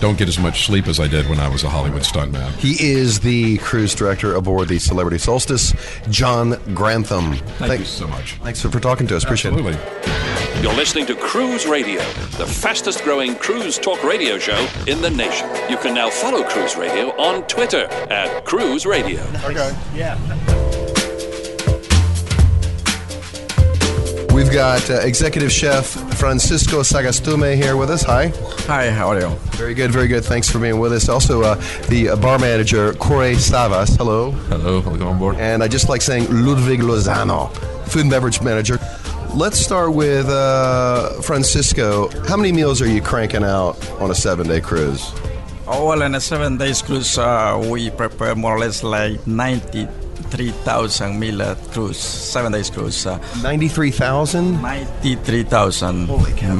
don't 0.00 0.16
get 0.16 0.28
as 0.28 0.38
much 0.38 0.64
sleep 0.66 0.86
as 0.86 1.00
I 1.00 1.08
did 1.08 1.28
when 1.28 1.40
I 1.40 1.48
was 1.48 1.64
a 1.64 1.68
Hollywood 1.68 2.02
stuntman. 2.02 2.50
He 2.52 2.76
is 2.80 3.20
the 3.20 3.58
cruise 3.58 3.94
director 3.94 4.34
aboard 4.34 4.68
the 4.68 4.78
Celebrity 4.78 5.18
Solstice, 5.18 5.74
John 6.08 6.60
Grantham. 6.74 7.34
Thank 7.34 7.42
Thanks, 7.58 7.80
you 7.80 7.84
so 7.84 8.06
much. 8.06 8.34
Thanks 8.34 8.62
for, 8.62 8.70
for 8.70 8.80
talking 8.80 9.06
to 9.08 9.16
us. 9.16 9.24
Absolutely. 9.24 9.72
Appreciate 9.72 10.14
it. 10.14 10.17
You're 10.60 10.74
listening 10.74 11.06
to 11.06 11.14
Cruise 11.14 11.68
Radio, 11.68 12.00
the 12.36 12.44
fastest 12.44 13.04
growing 13.04 13.36
cruise 13.36 13.78
talk 13.78 14.02
radio 14.02 14.38
show 14.40 14.66
in 14.88 15.00
the 15.00 15.08
nation. 15.08 15.48
You 15.70 15.76
can 15.76 15.94
now 15.94 16.10
follow 16.10 16.42
Cruise 16.42 16.74
Radio 16.74 17.10
on 17.12 17.46
Twitter 17.46 17.84
at 18.10 18.44
Cruise 18.44 18.84
Radio. 18.84 19.22
Okay. 19.44 19.72
Yeah. 19.94 20.18
We've 24.34 24.50
got 24.50 24.90
uh, 24.90 24.94
executive 24.94 25.52
chef 25.52 25.86
Francisco 26.18 26.80
Sagastume 26.80 27.54
here 27.54 27.76
with 27.76 27.90
us. 27.90 28.02
Hi. 28.02 28.32
Hi, 28.66 28.90
how 28.90 29.10
are 29.10 29.20
you? 29.20 29.28
Very 29.52 29.74
good, 29.74 29.92
very 29.92 30.08
good. 30.08 30.24
Thanks 30.24 30.50
for 30.50 30.58
being 30.58 30.80
with 30.80 30.92
us. 30.92 31.08
Also, 31.08 31.42
uh, 31.42 31.54
the 31.88 32.10
uh, 32.10 32.16
bar 32.16 32.40
manager, 32.40 32.94
Corey 32.94 33.34
Savas. 33.34 33.96
Hello. 33.96 34.32
Hello, 34.32 34.80
welcome 34.80 35.06
on 35.06 35.18
board. 35.20 35.36
And 35.36 35.62
I 35.62 35.68
just 35.68 35.88
like 35.88 36.02
saying 36.02 36.26
Ludwig 36.30 36.80
Lozano, 36.80 37.54
food 37.86 38.02
and 38.02 38.10
beverage 38.10 38.42
manager. 38.42 38.80
Let's 39.38 39.60
start 39.60 39.94
with 39.94 40.28
uh, 40.28 41.22
Francisco. 41.22 42.08
How 42.26 42.36
many 42.36 42.50
meals 42.50 42.82
are 42.82 42.88
you 42.88 43.00
cranking 43.00 43.44
out 43.44 43.78
on 44.00 44.10
a 44.10 44.14
seven 44.14 44.48
day 44.48 44.60
cruise? 44.60 45.12
Oh, 45.68 45.86
well, 45.86 46.02
on 46.02 46.16
a 46.16 46.20
seven 46.20 46.56
days 46.56 46.82
cruise, 46.82 47.16
uh, 47.16 47.64
we 47.70 47.90
prepare 47.90 48.34
more 48.34 48.56
or 48.56 48.58
less 48.58 48.82
like 48.82 49.24
93,000 49.28 51.20
meal 51.20 51.54
cruise, 51.70 51.98
seven 51.98 52.50
days 52.50 52.68
cruise. 52.68 53.06
Uh, 53.06 53.18
93,000? 53.40 54.60
93,000 54.60 56.08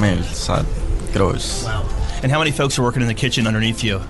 meals 0.00 0.48
at 0.48 0.64
cruise. 1.12 1.64
Wow. 1.64 1.84
And 2.22 2.30
how 2.30 2.38
many 2.38 2.52
folks 2.52 2.78
are 2.78 2.82
working 2.84 3.02
in 3.02 3.08
the 3.08 3.14
kitchen 3.14 3.48
underneath 3.48 3.82
you? 3.82 4.00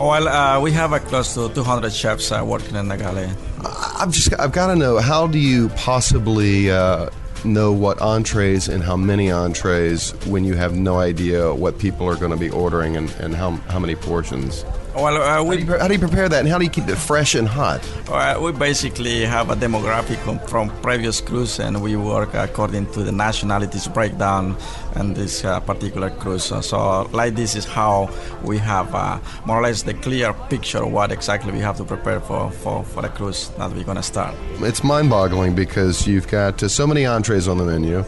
Well, 0.00 0.26
uh, 0.26 0.58
we 0.58 0.72
have 0.72 0.94
uh, 0.94 1.00
close 1.00 1.34
to 1.34 1.50
200 1.50 1.92
chefs 1.92 2.32
uh, 2.32 2.42
working 2.42 2.76
in 2.76 2.88
the 2.88 2.96
galley. 2.96 3.28
I've 3.62 4.10
just, 4.10 4.32
I've 4.40 4.52
got 4.52 4.68
to 4.68 4.76
know, 4.76 5.00
how 5.00 5.26
do 5.26 5.38
you 5.38 5.68
possibly 5.70 6.70
uh, 6.70 7.10
know 7.44 7.72
what 7.72 8.00
entrees 8.00 8.68
and 8.68 8.82
how 8.82 8.96
many 8.96 9.30
entrees 9.30 10.12
when 10.26 10.44
you 10.44 10.54
have 10.54 10.74
no 10.74 10.98
idea 10.98 11.52
what 11.52 11.78
people 11.78 12.08
are 12.08 12.16
going 12.16 12.30
to 12.30 12.36
be 12.36 12.50
ordering 12.50 12.96
and, 12.96 13.10
and 13.20 13.34
how, 13.34 13.52
how 13.68 13.78
many 13.78 13.94
portions? 13.94 14.64
Well, 14.96 15.22
uh, 15.22 15.44
we, 15.44 15.56
how, 15.56 15.60
do 15.60 15.66
you, 15.66 15.78
how, 15.78 15.88
do 15.88 15.92
you, 15.92 16.00
prepare 16.00 16.26
that, 16.26 16.40
and 16.40 16.48
how 16.48 16.56
do 16.56 16.64
you 16.64 16.70
keep 16.70 16.88
it 16.88 16.96
fresh 16.96 17.34
and 17.34 17.46
hot? 17.46 17.86
Uh, 18.08 18.40
we 18.40 18.50
basically 18.52 19.26
have 19.26 19.50
a 19.50 19.54
demographic 19.54 20.16
from 20.48 20.70
previous 20.80 21.20
cruise, 21.20 21.60
and 21.60 21.82
we 21.82 21.96
work 21.96 22.32
according 22.32 22.90
to 22.92 23.02
the 23.02 23.12
nationalities 23.12 23.86
breakdown 23.88 24.56
and 24.94 25.14
this 25.14 25.44
uh, 25.44 25.60
particular 25.60 26.08
cruise. 26.08 26.44
So, 26.44 27.02
like 27.12 27.34
this 27.34 27.54
is 27.54 27.66
how 27.66 28.08
we 28.42 28.56
have 28.56 28.94
uh, 28.94 29.18
more 29.44 29.58
or 29.58 29.62
less 29.64 29.82
the 29.82 29.92
clear 29.92 30.32
picture 30.32 30.82
of 30.82 30.90
what 30.90 31.12
exactly 31.12 31.52
we 31.52 31.60
have 31.60 31.76
to 31.76 31.84
prepare 31.84 32.20
for 32.20 32.50
for, 32.50 32.82
for 32.82 33.02
the 33.02 33.10
cruise 33.10 33.50
that 33.58 33.70
we're 33.72 33.84
going 33.84 33.98
to 33.98 34.02
start. 34.02 34.34
It's 34.60 34.82
mind-boggling 34.82 35.54
because 35.54 36.06
you've 36.06 36.28
got 36.28 36.62
uh, 36.62 36.68
so 36.68 36.86
many 36.86 37.04
entrees 37.04 37.48
on 37.48 37.58
the 37.58 37.66
menu, 37.66 38.02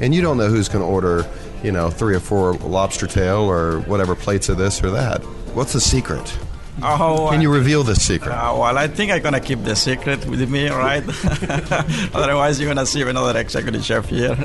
and 0.00 0.14
you 0.14 0.22
don't 0.22 0.38
know 0.38 0.48
who's 0.48 0.70
going 0.70 0.82
to 0.82 0.90
order 0.90 1.28
you 1.62 1.72
know, 1.72 1.90
three 1.90 2.14
or 2.14 2.20
four 2.20 2.54
lobster 2.54 3.06
tail 3.06 3.40
or 3.40 3.80
whatever 3.80 4.14
plates 4.14 4.48
of 4.48 4.56
this 4.56 4.82
or 4.82 4.90
that. 4.90 5.22
What's 5.54 5.72
the 5.72 5.80
secret? 5.80 6.38
Oh, 6.82 7.28
Can 7.30 7.42
you 7.42 7.52
reveal 7.52 7.82
the 7.82 7.94
secret? 7.94 8.32
Uh, 8.32 8.56
well, 8.56 8.78
I 8.78 8.88
think 8.88 9.12
I'm 9.12 9.20
gonna 9.20 9.40
keep 9.40 9.62
the 9.64 9.76
secret 9.76 10.24
with 10.26 10.48
me, 10.48 10.68
right? 10.70 11.02
Otherwise, 12.14 12.58
you're 12.58 12.68
gonna 12.72 12.86
see 12.86 13.02
another 13.02 13.38
executive 13.38 13.84
chef 13.84 14.08
here. 14.08 14.30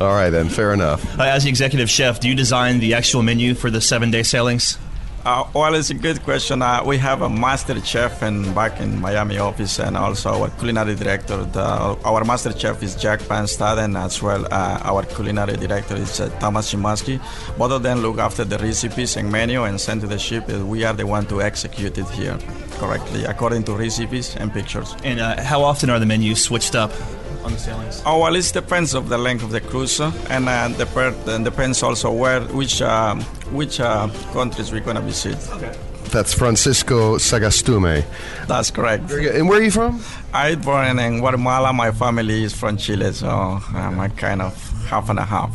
All 0.00 0.14
right, 0.14 0.30
then, 0.30 0.48
fair 0.48 0.72
enough. 0.72 1.18
Uh, 1.18 1.24
as 1.24 1.44
the 1.44 1.50
executive 1.50 1.90
chef, 1.90 2.20
do 2.20 2.28
you 2.28 2.34
design 2.34 2.78
the 2.78 2.94
actual 2.94 3.22
menu 3.22 3.54
for 3.54 3.70
the 3.70 3.80
seven 3.80 4.10
day 4.10 4.22
sailings? 4.22 4.78
Uh, 5.22 5.44
well, 5.52 5.74
it's 5.74 5.90
a 5.90 5.94
good 5.94 6.22
question. 6.22 6.62
Uh, 6.62 6.82
we 6.82 6.96
have 6.96 7.20
a 7.20 7.28
master 7.28 7.78
chef 7.84 8.22
in 8.22 8.54
back 8.54 8.80
in 8.80 8.98
Miami 9.02 9.36
office, 9.36 9.78
and 9.78 9.94
also 9.94 10.30
our 10.30 10.48
culinary 10.58 10.94
director. 10.94 11.44
The, 11.44 11.60
our 12.06 12.24
master 12.24 12.58
chef 12.58 12.82
is 12.82 12.94
Jacques 12.94 13.20
Van 13.28 13.44
Staden, 13.44 14.02
as 14.02 14.22
well. 14.22 14.46
Uh, 14.50 14.78
our 14.82 15.02
culinary 15.04 15.58
director 15.58 15.94
is 15.96 16.20
uh, 16.20 16.30
Thomas 16.40 16.72
Shimansky. 16.72 17.20
Both 17.58 17.72
of 17.72 17.82
them 17.82 17.98
look 18.00 18.18
after 18.18 18.44
the 18.44 18.56
recipes 18.58 19.16
and 19.18 19.30
menu 19.30 19.64
and 19.64 19.78
send 19.78 20.00
to 20.00 20.06
the 20.06 20.18
ship. 20.18 20.44
Uh, 20.48 20.64
We 20.64 20.84
are 20.84 20.94
the 20.94 21.06
one 21.06 21.26
to 21.26 21.42
execute 21.42 21.98
it 21.98 22.08
here 22.10 22.38
correctly 22.78 23.24
according 23.24 23.64
to 23.64 23.74
recipes 23.74 24.34
and 24.36 24.50
pictures. 24.50 24.96
And 25.04 25.20
uh, 25.20 25.42
how 25.42 25.62
often 25.62 25.90
are 25.90 25.98
the 25.98 26.06
menus 26.06 26.42
switched 26.42 26.74
up 26.74 26.90
on 27.44 27.52
the 27.52 27.58
sailings? 27.58 28.02
Oh 28.06 28.20
well, 28.20 28.34
it 28.36 28.50
depends 28.54 28.94
of 28.94 29.10
the 29.10 29.18
length 29.18 29.42
of 29.42 29.50
the 29.50 29.60
cruise, 29.60 30.00
and 30.00 30.48
uh, 30.48 30.68
dep- 30.68 31.28
and 31.28 31.44
depends 31.44 31.82
also 31.82 32.10
where 32.10 32.40
which 32.56 32.80
um, 32.80 33.22
which 33.52 33.80
uh, 33.80 34.08
countries 34.32 34.72
we're 34.72 34.80
gonna 34.80 35.00
visit. 35.00 35.38
That's 36.10 36.34
Francisco 36.34 37.16
Sagastume. 37.18 38.04
That's 38.48 38.70
correct. 38.70 39.04
Very 39.04 39.22
good. 39.22 39.36
And 39.36 39.48
where 39.48 39.60
are 39.60 39.62
you 39.62 39.70
from? 39.70 40.02
I 40.32 40.56
born 40.56 40.98
in 40.98 41.20
Guatemala. 41.20 41.72
My 41.72 41.92
family 41.92 42.42
is 42.44 42.52
from 42.52 42.76
Chile, 42.76 43.12
so 43.12 43.28
I'm 43.28 44.00
a 44.00 44.08
kind 44.08 44.42
of 44.42 44.54
half 44.86 45.08
and 45.08 45.20
a 45.20 45.24
half. 45.24 45.52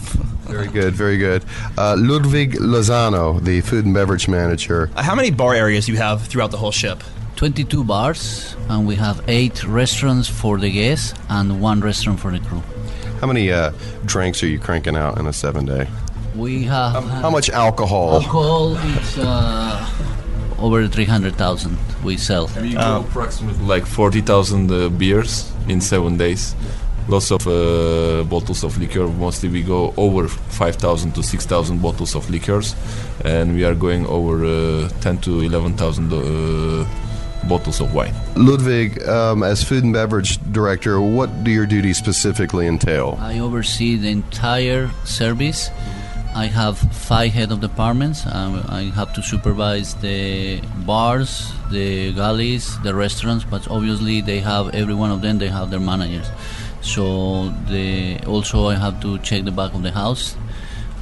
Very 0.48 0.68
good, 0.68 0.94
very 0.94 1.18
good. 1.18 1.44
Uh, 1.78 1.96
Ludwig 1.98 2.54
Lozano, 2.54 3.42
the 3.42 3.60
food 3.62 3.84
and 3.84 3.94
beverage 3.94 4.30
manager. 4.30 4.90
Uh, 4.96 5.04
how 5.04 5.16
many 5.16 5.30
bar 5.30 5.54
areas 5.54 5.88
do 5.88 5.92
you 5.92 5.98
have 5.98 6.22
throughout 6.28 6.52
the 6.52 6.58
whole 6.58 6.72
ship? 6.72 7.04
22 7.36 7.84
bars, 7.84 8.56
and 8.70 8.88
we 8.88 8.96
have 8.96 9.22
eight 9.28 9.66
restaurants 9.66 10.30
for 10.30 10.58
the 10.58 10.72
guests 10.72 11.14
and 11.30 11.60
one 11.60 11.82
restaurant 11.82 12.20
for 12.20 12.32
the 12.32 12.40
crew. 12.40 12.64
How 13.20 13.28
many 13.28 13.52
uh, 13.52 13.72
drinks 14.06 14.42
are 14.42 14.48
you 14.48 14.60
cranking 14.60 14.96
out 14.96 15.18
in 15.18 15.28
a 15.28 15.34
seven 15.34 15.66
day? 15.66 15.88
We 16.38 16.64
have 16.64 17.04
How 17.22 17.30
much 17.30 17.50
alcohol? 17.50 18.16
alcohol. 18.16 18.76
is 18.76 19.18
uh, 19.18 19.88
over 20.60 20.88
300,000 20.88 21.78
we 22.04 22.18
sell. 22.18 22.50
We 22.62 22.74
go 22.74 23.02
approximately 23.02 23.66
like 23.66 23.86
40,000 23.86 24.72
uh, 24.72 24.90
beers 24.90 25.52
in 25.68 25.82
seven 25.82 26.18
days. 26.18 26.56
Lots 27.08 27.32
of 27.32 27.48
uh, 27.48 28.24
bottles 28.24 28.64
of 28.64 28.78
liquor. 28.78 29.08
Mostly 29.08 29.50
we 29.50 29.62
go 29.62 29.94
over 29.96 30.28
5,000 30.28 31.14
to 31.14 31.24
6,000 31.24 31.82
bottles 31.82 32.16
of 32.16 32.30
liquors, 32.30 32.76
and 33.24 33.54
we 33.54 33.64
are 33.64 33.76
going 33.76 34.06
over 34.08 34.44
uh, 34.44 34.90
10 35.02 35.20
to 35.20 35.42
11,000 35.42 36.12
uh, 36.12 36.86
bottles 37.48 37.80
of 37.80 37.94
wine. 37.94 38.14
Ludwig, 38.36 39.08
um, 39.08 39.44
as 39.44 39.64
food 39.64 39.84
and 39.84 39.94
beverage 39.94 40.40
director, 40.52 41.00
what 41.00 41.44
do 41.44 41.52
your 41.52 41.68
duties 41.68 41.98
specifically 41.98 42.66
entail? 42.66 43.18
I 43.22 43.38
oversee 43.40 43.98
the 43.98 44.10
entire 44.10 44.90
service. 45.04 45.70
I 46.36 46.48
have 46.48 46.78
five 46.78 47.32
head 47.32 47.54
of 47.54 47.62
departments. 47.62 48.26
Um, 48.26 48.62
I 48.68 48.92
have 48.94 49.14
to 49.14 49.24
supervise 49.24 49.96
the 49.96 50.60
bars, 50.86 51.54
the 51.72 52.12
galleys, 52.12 52.78
the 52.82 52.94
restaurants, 52.94 53.46
but 53.46 53.72
obviously 53.72 54.20
they 54.20 54.42
have 54.42 54.76
every 54.76 54.94
one 54.94 55.12
of 55.12 55.22
them. 55.22 55.38
They 55.38 55.48
have 55.48 55.72
their 55.72 55.80
managers. 55.80 56.28
So 56.82 57.54
the 57.70 58.20
also 58.28 58.68
I 58.68 58.76
have 58.76 59.02
to 59.04 59.18
check 59.20 59.46
the 59.46 59.52
back 59.52 59.74
of 59.74 59.84
the 59.84 59.92
house. 59.92 60.36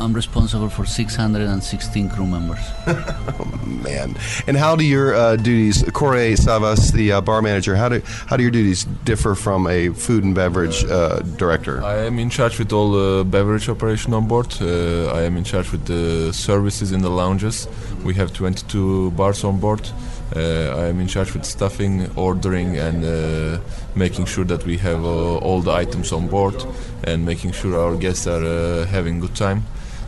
I'm 0.03 0.13
responsible 0.13 0.67
for 0.67 0.85
616 0.85 2.09
crew 2.09 2.27
members. 2.27 2.59
oh, 2.87 3.49
Man, 3.65 4.15
and 4.47 4.57
how 4.57 4.75
do 4.75 4.83
your 4.83 5.15
uh, 5.15 5.37
duties, 5.37 5.83
Corey 5.93 6.33
Savas, 6.33 6.91
the 6.91 7.13
uh, 7.13 7.21
bar 7.21 7.41
manager, 7.41 7.75
how 7.75 7.87
do 7.87 8.01
how 8.27 8.35
do 8.35 8.43
your 8.43 8.51
duties 8.51 8.83
differ 9.05 9.33
from 9.33 9.65
a 9.67 9.89
food 9.89 10.25
and 10.25 10.35
beverage 10.35 10.83
uh, 10.85 11.19
director? 11.37 11.81
I 11.83 12.05
am 12.05 12.19
in 12.19 12.29
charge 12.29 12.59
with 12.59 12.73
all 12.73 12.91
the 12.91 13.23
beverage 13.23 13.69
operation 13.69 14.13
on 14.13 14.27
board. 14.27 14.53
Uh, 14.61 15.13
I 15.13 15.21
am 15.21 15.37
in 15.37 15.45
charge 15.45 15.71
with 15.71 15.85
the 15.85 16.33
services 16.33 16.91
in 16.91 17.01
the 17.01 17.09
lounges. 17.09 17.67
We 18.03 18.13
have 18.15 18.33
22 18.33 19.11
bars 19.11 19.43
on 19.45 19.59
board. 19.59 19.89
Uh, 20.35 20.75
I 20.75 20.87
am 20.87 20.99
in 20.99 21.07
charge 21.07 21.33
with 21.33 21.45
stuffing, 21.45 22.09
ordering, 22.15 22.77
and 22.77 23.05
uh, 23.05 23.59
making 23.95 24.25
sure 24.25 24.43
that 24.45 24.65
we 24.65 24.77
have 24.77 25.05
uh, 25.05 25.37
all 25.37 25.61
the 25.61 25.71
items 25.71 26.11
on 26.11 26.27
board, 26.27 26.55
and 27.03 27.23
making 27.23 27.51
sure 27.51 27.79
our 27.79 27.95
guests 27.95 28.25
are 28.25 28.43
uh, 28.43 28.85
having 28.87 29.19
good 29.19 29.35
time, 29.35 29.63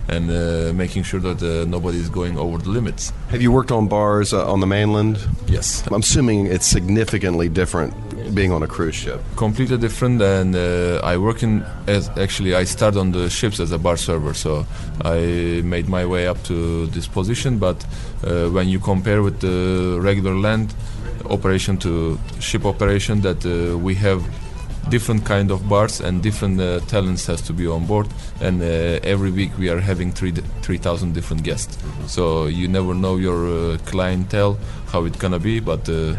and 0.08 0.30
uh, 0.30 0.74
making 0.74 1.04
sure 1.04 1.20
that 1.20 1.42
uh, 1.42 1.66
nobody 1.66 1.98
is 1.98 2.10
going 2.10 2.38
over 2.38 2.58
the 2.58 2.70
limits. 2.70 3.12
Have 3.30 3.42
you 3.42 3.52
worked 3.52 3.72
on 3.72 3.88
bars 3.88 4.34
uh, 4.34 4.52
on 4.52 4.60
the 4.60 4.68
mainland? 4.68 5.18
Yes. 5.48 5.84
I'm 5.88 6.02
assuming 6.02 6.48
it's 6.48 6.68
significantly 6.68 7.50
different 7.50 7.94
being 8.34 8.52
on 8.52 8.64
a 8.64 8.68
cruise 8.68 8.96
ship. 8.96 9.22
completely 9.36 9.78
different 9.78 10.20
and 10.22 10.56
uh, 10.56 11.00
i 11.04 11.16
work 11.16 11.44
in 11.44 11.64
as 11.88 12.10
actually 12.18 12.56
i 12.56 12.64
started 12.64 13.00
on 13.00 13.12
the 13.12 13.30
ships 13.30 13.60
as 13.60 13.72
a 13.72 13.78
bar 13.78 13.96
server 13.96 14.34
so 14.34 14.66
i 15.04 15.62
made 15.64 15.88
my 15.88 16.04
way 16.06 16.26
up 16.26 16.42
to 16.44 16.88
this 16.88 17.08
position 17.08 17.60
but 17.60 17.86
uh, 18.24 18.50
when 18.50 18.68
you 18.68 18.80
compare 18.80 19.22
with 19.22 19.40
the 19.42 20.00
regular 20.02 20.36
land 20.36 20.74
operation 21.30 21.78
to 21.78 22.18
ship 22.40 22.66
operation 22.66 23.22
that 23.22 23.46
uh, 23.46 23.78
we 23.78 23.94
have 23.94 24.24
different 24.90 25.26
kind 25.26 25.52
of 25.52 25.68
bars 25.68 26.02
and 26.02 26.22
different 26.22 26.60
uh, 26.60 26.80
talents 26.82 27.26
has 27.28 27.42
to 27.42 27.54
be 27.54 27.68
on 27.68 27.86
board. 27.86 28.08
And 28.42 28.62
uh, 28.62 29.00
every 29.04 29.32
week 29.32 29.58
we 29.58 29.70
are 29.70 29.80
having 29.80 30.12
three 30.12 30.32
3000 30.32 31.14
different 31.14 31.44
guests. 31.44 31.78
So 32.08 32.46
you 32.46 32.68
never 32.68 32.94
know 32.94 33.18
your 33.18 33.48
uh, 33.48 33.78
clientele 33.86 34.58
how 34.92 35.06
it's 35.06 35.18
gonna 35.18 35.40
be 35.40 35.60
but 35.60 35.90
uh, 35.90 36.16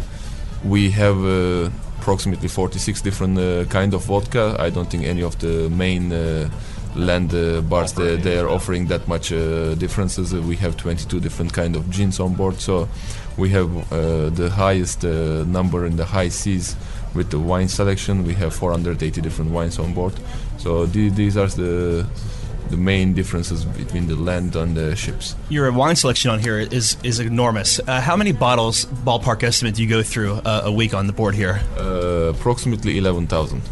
we 0.64 0.90
have 0.90 1.18
uh, 1.24 1.70
approximately 2.00 2.48
46 2.48 3.02
different 3.02 3.38
uh, 3.38 3.64
kind 3.64 3.94
of 3.94 4.04
vodka. 4.04 4.56
I 4.58 4.70
don't 4.70 4.88
think 4.88 5.04
any 5.04 5.22
of 5.22 5.38
the 5.38 5.68
main 5.70 6.12
uh, 6.12 6.48
land 6.96 7.34
uh, 7.34 7.60
bars 7.60 7.92
they, 7.92 8.16
they 8.16 8.38
are 8.38 8.48
offering 8.48 8.86
that 8.86 9.06
much 9.08 9.32
uh, 9.32 9.74
differences. 9.74 10.32
Uh, 10.32 10.40
we 10.42 10.56
have 10.56 10.76
22 10.76 11.20
different 11.20 11.52
kind 11.52 11.76
of 11.76 11.90
gins 11.90 12.20
on 12.20 12.34
board, 12.34 12.60
so 12.60 12.88
we 13.36 13.50
have 13.50 13.92
uh, 13.92 14.30
the 14.30 14.50
highest 14.50 15.04
uh, 15.04 15.44
number 15.44 15.86
in 15.86 15.96
the 15.96 16.04
high 16.04 16.28
seas 16.30 16.76
with 17.14 17.30
the 17.30 17.38
wine 17.38 17.68
selection. 17.68 18.24
We 18.24 18.34
have 18.34 18.54
480 18.54 19.20
different 19.20 19.50
wines 19.50 19.78
on 19.78 19.92
board. 19.94 20.14
So 20.58 20.86
the- 20.86 21.10
these 21.10 21.36
are 21.36 21.46
the 21.48 22.06
the 22.70 22.76
main 22.76 23.14
differences 23.14 23.64
between 23.64 24.08
the 24.08 24.16
land 24.16 24.56
and 24.56 24.76
the 24.76 24.96
ships. 24.96 25.36
Your 25.48 25.70
wine 25.70 25.94
selection 25.94 26.32
on 26.32 26.40
here 26.40 26.58
is 26.58 26.96
is 27.04 27.20
enormous. 27.20 27.78
Uh, 27.86 28.00
how 28.00 28.16
many 28.16 28.32
bottles, 28.32 28.86
ballpark 29.04 29.42
estimate, 29.44 29.76
do 29.76 29.82
you 29.84 29.88
go 29.88 30.02
through 30.02 30.32
uh, 30.44 30.62
a 30.64 30.72
week 30.72 30.92
on 30.92 31.06
the 31.06 31.12
board 31.12 31.34
here? 31.36 31.60
Uh, 31.78 32.30
approximately 32.34 32.98
11,000. 32.98 33.62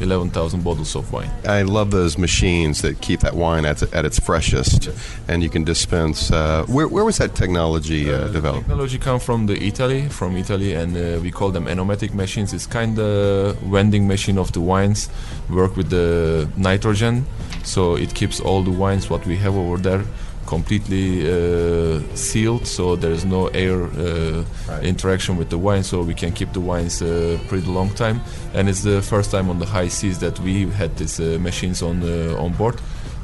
11,000 0.00 0.62
bottles 0.62 0.94
of 0.96 1.12
wine. 1.12 1.30
I 1.44 1.62
love 1.62 1.90
those 1.90 2.18
machines 2.18 2.82
that 2.82 3.00
keep 3.00 3.20
that 3.20 3.34
wine 3.34 3.64
at, 3.64 3.82
at 3.94 4.04
its 4.04 4.18
freshest, 4.18 4.90
and 5.28 5.42
you 5.42 5.50
can 5.50 5.64
dispense. 5.64 6.30
Uh, 6.30 6.64
where, 6.66 6.88
where 6.88 7.04
was 7.04 7.18
that 7.18 7.34
technology 7.34 8.12
uh, 8.12 8.28
developed? 8.28 8.66
Technology 8.66 8.98
come 8.98 9.20
from 9.20 9.46
the 9.46 9.62
Italy, 9.62 10.08
from 10.08 10.36
Italy, 10.36 10.74
and 10.74 10.96
uh, 10.96 11.20
we 11.20 11.30
call 11.30 11.50
them 11.50 11.66
enomatic 11.66 12.14
machines. 12.14 12.52
It's 12.52 12.66
kind 12.66 12.98
of 12.98 13.56
vending 13.58 14.06
machine 14.06 14.38
of 14.38 14.52
the 14.52 14.60
wines. 14.60 15.08
Work 15.48 15.76
with 15.76 15.90
the 15.90 16.48
nitrogen, 16.56 17.26
so 17.64 17.96
it 17.96 18.14
keeps 18.14 18.40
all 18.40 18.62
the 18.62 18.70
wines 18.70 19.10
what 19.10 19.26
we 19.26 19.36
have 19.36 19.56
over 19.56 19.76
there 19.76 20.04
completely 20.50 21.06
uh, 21.22 22.00
sealed, 22.16 22.66
so 22.66 22.96
there's 22.96 23.24
no 23.24 23.46
air 23.54 23.84
uh, 23.84 24.42
interaction 24.82 25.38
with 25.38 25.48
the 25.48 25.56
wine, 25.56 25.84
so 25.84 26.02
we 26.02 26.14
can 26.14 26.32
keep 26.32 26.52
the 26.52 26.60
wines 26.60 27.00
uh, 27.00 27.38
pretty 27.48 27.68
long 27.68 27.90
time. 27.94 28.20
And 28.52 28.68
it's 28.68 28.82
the 28.82 29.00
first 29.00 29.30
time 29.30 29.48
on 29.48 29.58
the 29.60 29.66
high 29.66 29.88
seas 29.88 30.18
that 30.18 30.36
we 30.40 30.68
had 30.80 30.90
these 30.96 31.20
uh, 31.20 31.38
machines 31.38 31.82
on 31.82 32.02
uh, 32.02 32.44
on 32.44 32.52
board. 32.54 32.76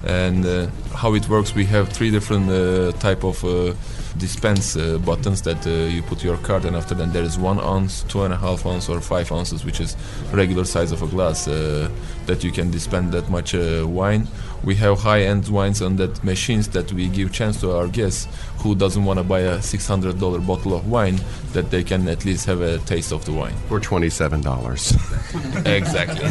And 0.04 0.47
uh, 0.47 0.68
how 0.95 1.14
it 1.14 1.28
works, 1.28 1.54
we 1.54 1.64
have 1.66 1.88
three 1.88 2.11
different 2.12 2.49
uh, 2.49 2.92
type 3.00 3.25
of 3.25 3.45
uh, 3.45 3.75
dispense 4.18 4.76
uh, 4.76 4.99
buttons 4.99 5.42
that 5.42 5.66
uh, 5.66 5.70
you 5.70 6.02
put 6.02 6.23
your 6.25 6.37
card, 6.38 6.64
and 6.64 6.76
after 6.76 6.94
that 6.94 7.12
there 7.12 7.23
is 7.23 7.38
one 7.38 7.58
ounce, 7.61 8.02
two 8.04 8.23
and 8.23 8.32
a 8.32 8.37
half 8.37 8.64
ounce, 8.66 8.88
or 8.88 9.00
five 9.00 9.30
ounces, 9.32 9.64
which 9.64 9.80
is 9.80 9.96
regular 10.32 10.64
size 10.64 10.92
of 10.92 11.02
a 11.02 11.06
glass 11.06 11.49
uh, 11.49 11.88
that 12.26 12.42
you 12.44 12.50
can 12.52 12.70
dispense 12.70 13.12
that 13.12 13.28
much 13.30 13.54
uh, 13.54 13.85
wine. 13.87 14.26
We 14.64 14.75
have 14.76 14.99
high-end 14.99 15.49
wines 15.49 15.80
on 15.82 15.96
that 15.96 16.25
machines 16.25 16.68
that 16.68 16.92
we 16.92 17.08
give 17.08 17.32
chance 17.32 17.61
to 17.61 17.73
our 17.76 17.87
guests 17.87 18.26
who 18.58 18.75
doesn't 18.75 19.04
want 19.04 19.18
to 19.18 19.23
buy 19.23 19.40
a 19.40 19.58
$600 19.58 20.46
bottle 20.46 20.75
of 20.75 20.88
wine 20.90 21.20
that 21.52 21.70
they 21.70 21.85
can 21.85 22.08
at 22.08 22.25
least 22.25 22.46
have 22.46 22.61
a 22.62 22.78
taste 22.78 23.12
of 23.12 23.25
the 23.26 23.32
wine. 23.32 23.54
For 23.68 23.78
twenty-seven 23.78 24.40
dollars. 24.40 24.92
exactly. 25.64 26.28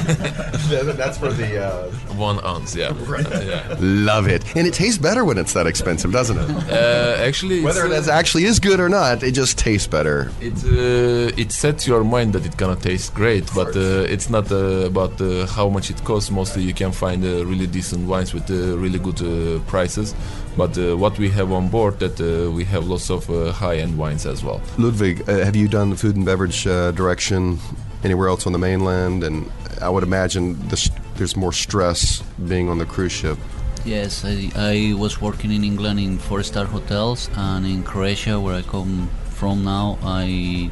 That's 0.93 1.17
for 1.17 1.31
the. 1.31 1.63
Uh, 1.65 1.91
One 2.15 2.43
ounce, 2.45 2.75
yeah. 2.75 2.93
yeah. 3.09 3.75
love 3.79 4.27
it, 4.27 4.43
and 4.55 4.67
it 4.67 4.73
tastes 4.73 4.97
better 4.97 5.23
when 5.23 5.37
it's 5.37 5.53
that 5.53 5.67
expensive, 5.67 6.11
doesn't 6.11 6.37
it? 6.37 6.49
Uh, 6.69 7.15
actually, 7.19 7.63
it's 7.63 7.74
Whether 7.75 7.93
it 7.93 8.07
actually 8.07 8.45
is 8.45 8.59
good 8.59 8.79
or 8.79 8.87
not, 8.87 9.21
it 9.21 9.33
just 9.33 9.57
tastes 9.57 9.87
better. 9.87 10.31
It 10.39 10.53
uh, 10.63 11.41
it 11.41 11.51
sets 11.51 11.85
your 11.85 12.03
mind 12.05 12.31
that 12.33 12.45
it 12.45 12.55
gonna 12.55 12.77
taste 12.77 13.13
great, 13.13 13.43
but 13.53 13.75
uh, 13.75 14.13
it's 14.13 14.29
not 14.29 14.49
uh, 14.49 14.87
about 14.91 15.19
uh, 15.19 15.45
how 15.47 15.67
much 15.69 15.89
it 15.89 16.01
costs. 16.05 16.31
Mostly, 16.31 16.63
you 16.63 16.73
can 16.73 16.91
find 16.93 17.23
uh, 17.25 17.45
really 17.45 17.67
decent 17.67 18.07
wines 18.07 18.33
with 18.33 18.49
uh, 18.49 18.77
really 18.77 18.99
good 18.99 19.21
uh, 19.21 19.59
prices. 19.67 20.15
But 20.55 20.77
uh, 20.77 20.95
what 20.95 21.19
we 21.19 21.29
have 21.31 21.51
on 21.51 21.67
board, 21.67 21.99
that 21.99 22.17
uh, 22.21 22.49
we 22.49 22.63
have 22.63 22.87
lots 22.87 23.09
of 23.09 23.29
uh, 23.29 23.51
high-end 23.51 23.97
wines 23.97 24.25
as 24.25 24.41
well. 24.41 24.61
Ludwig, 24.77 25.27
uh, 25.27 25.43
have 25.43 25.55
you 25.57 25.67
done 25.67 25.89
the 25.89 25.97
food 25.97 26.15
and 26.15 26.25
beverage 26.25 26.65
uh, 26.65 26.91
direction 26.91 27.59
anywhere 28.05 28.29
else 28.29 28.47
on 28.47 28.53
the 28.53 28.59
mainland? 28.59 29.23
And 29.25 29.51
I 29.81 29.89
would 29.89 30.03
imagine 30.03 30.55
this, 30.69 30.89
there's 31.15 31.35
more 31.35 31.51
stress 31.51 32.21
being 32.47 32.69
on 32.69 32.77
the 32.77 32.85
cruise 32.85 33.11
ship. 33.11 33.37
Yes, 33.85 34.25
I, 34.25 34.49
I 34.55 34.95
was 34.97 35.21
working 35.21 35.51
in 35.51 35.63
England 35.63 35.99
in 35.99 36.17
four-star 36.17 36.65
hotels, 36.65 37.29
and 37.35 37.67
in 37.67 37.83
Croatia, 37.83 38.39
where 38.39 38.55
I 38.55 38.63
come 38.63 39.09
from 39.29 39.63
now, 39.63 39.99
I 40.01 40.71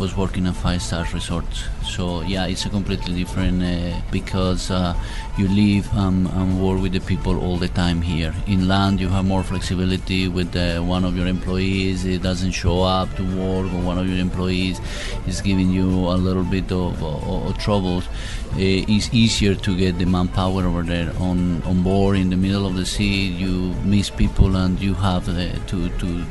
was 0.00 0.16
working 0.16 0.46
at 0.46 0.56
five-star 0.56 1.06
resorts. 1.12 1.64
So 1.84 2.22
yeah, 2.22 2.46
it's 2.46 2.64
a 2.64 2.70
completely 2.70 3.14
different 3.14 3.62
uh, 3.62 4.00
because 4.10 4.70
uh, 4.70 4.94
you 5.36 5.46
live 5.48 5.86
um, 5.94 6.26
and 6.34 6.60
work 6.60 6.80
with 6.80 6.92
the 6.92 7.00
people 7.00 7.38
all 7.38 7.58
the 7.58 7.68
time 7.68 8.00
here. 8.00 8.34
In 8.46 8.66
land, 8.66 8.98
you 8.98 9.08
have 9.08 9.26
more 9.26 9.42
flexibility 9.42 10.26
with 10.26 10.56
uh, 10.56 10.80
one 10.80 11.04
of 11.04 11.16
your 11.16 11.26
employees. 11.26 12.06
It 12.06 12.22
doesn't 12.22 12.52
show 12.52 12.82
up 12.82 13.14
to 13.16 13.22
work, 13.22 13.70
or 13.74 13.80
one 13.82 13.98
of 13.98 14.08
your 14.08 14.18
employees 14.18 14.80
is 15.26 15.42
giving 15.42 15.70
you 15.70 15.86
a 15.86 16.16
little 16.26 16.44
bit 16.44 16.72
of, 16.72 17.02
of, 17.02 17.48
of 17.48 17.58
troubles. 17.58 18.06
Uh, 18.54 18.88
it's 18.94 19.12
easier 19.12 19.54
to 19.54 19.76
get 19.76 19.98
the 19.98 20.06
manpower 20.06 20.64
over 20.64 20.82
there 20.82 21.12
on 21.20 21.62
on 21.62 21.82
board 21.82 22.16
in 22.16 22.30
the 22.30 22.36
middle 22.36 22.66
of 22.66 22.74
the 22.74 22.86
sea. 22.86 23.26
You 23.26 23.74
miss 23.84 24.08
people, 24.08 24.56
and 24.56 24.80
you 24.80 24.94
have 24.94 25.28
uh, 25.28 25.54
to 25.66 25.88
to 26.00 26.24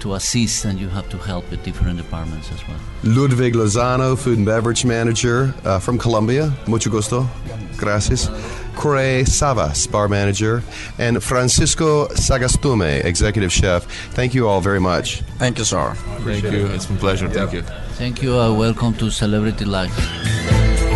to 0.00 0.14
assist, 0.14 0.64
and 0.64 0.78
you 0.78 0.88
have 0.88 1.08
to 1.10 1.18
help 1.18 1.50
with 1.50 1.62
different 1.62 1.96
departments 1.98 2.50
as 2.52 2.66
well. 2.66 2.78
Ludwig 3.04 3.54
Lozano, 3.54 4.16
food 4.16 4.38
and 4.38 4.46
beverage 4.46 4.84
manager 4.84 5.54
uh, 5.64 5.78
from 5.78 5.98
Colombia. 5.98 6.52
Mucho 6.66 6.90
gusto. 6.90 7.28
Gracias. 7.76 8.28
Corey 8.74 9.24
Savas, 9.24 9.90
bar 9.90 10.08
manager, 10.08 10.62
and 10.98 11.22
Francisco 11.22 12.06
Sagastume, 12.08 13.04
executive 13.04 13.52
chef. 13.52 13.84
Thank 14.14 14.34
you 14.34 14.48
all 14.48 14.60
very 14.60 14.80
much. 14.80 15.22
Thank 15.38 15.58
you, 15.58 15.64
sir. 15.64 15.94
Thank 16.24 16.44
you. 16.44 16.66
It's 16.66 16.86
been 16.86 16.96
a 16.96 17.00
pleasure. 17.00 17.28
Thank 17.28 17.52
you. 17.52 17.62
Thank 17.96 18.22
you. 18.22 18.38
Uh, 18.38 18.52
welcome 18.52 18.94
to 18.94 19.10
Celebrity 19.10 19.64
Life. 19.64 20.87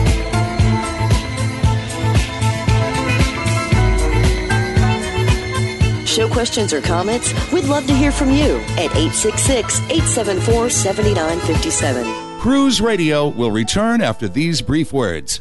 Show 6.13 6.29
questions 6.29 6.75
or 6.75 6.83
comments? 6.83 7.33
We'd 7.53 7.65
love 7.65 7.87
to 7.87 7.95
hear 7.95 8.13
from 8.13 8.31
you 8.31 8.57
at 8.77 8.95
866 8.95 9.79
874 9.81 10.69
7957. 10.69 12.39
Cruise 12.39 12.83
Radio 12.83 13.29
will 13.29 13.51
return 13.51 14.03
after 14.03 14.29
these 14.29 14.61
brief 14.61 14.93
words. 14.93 15.41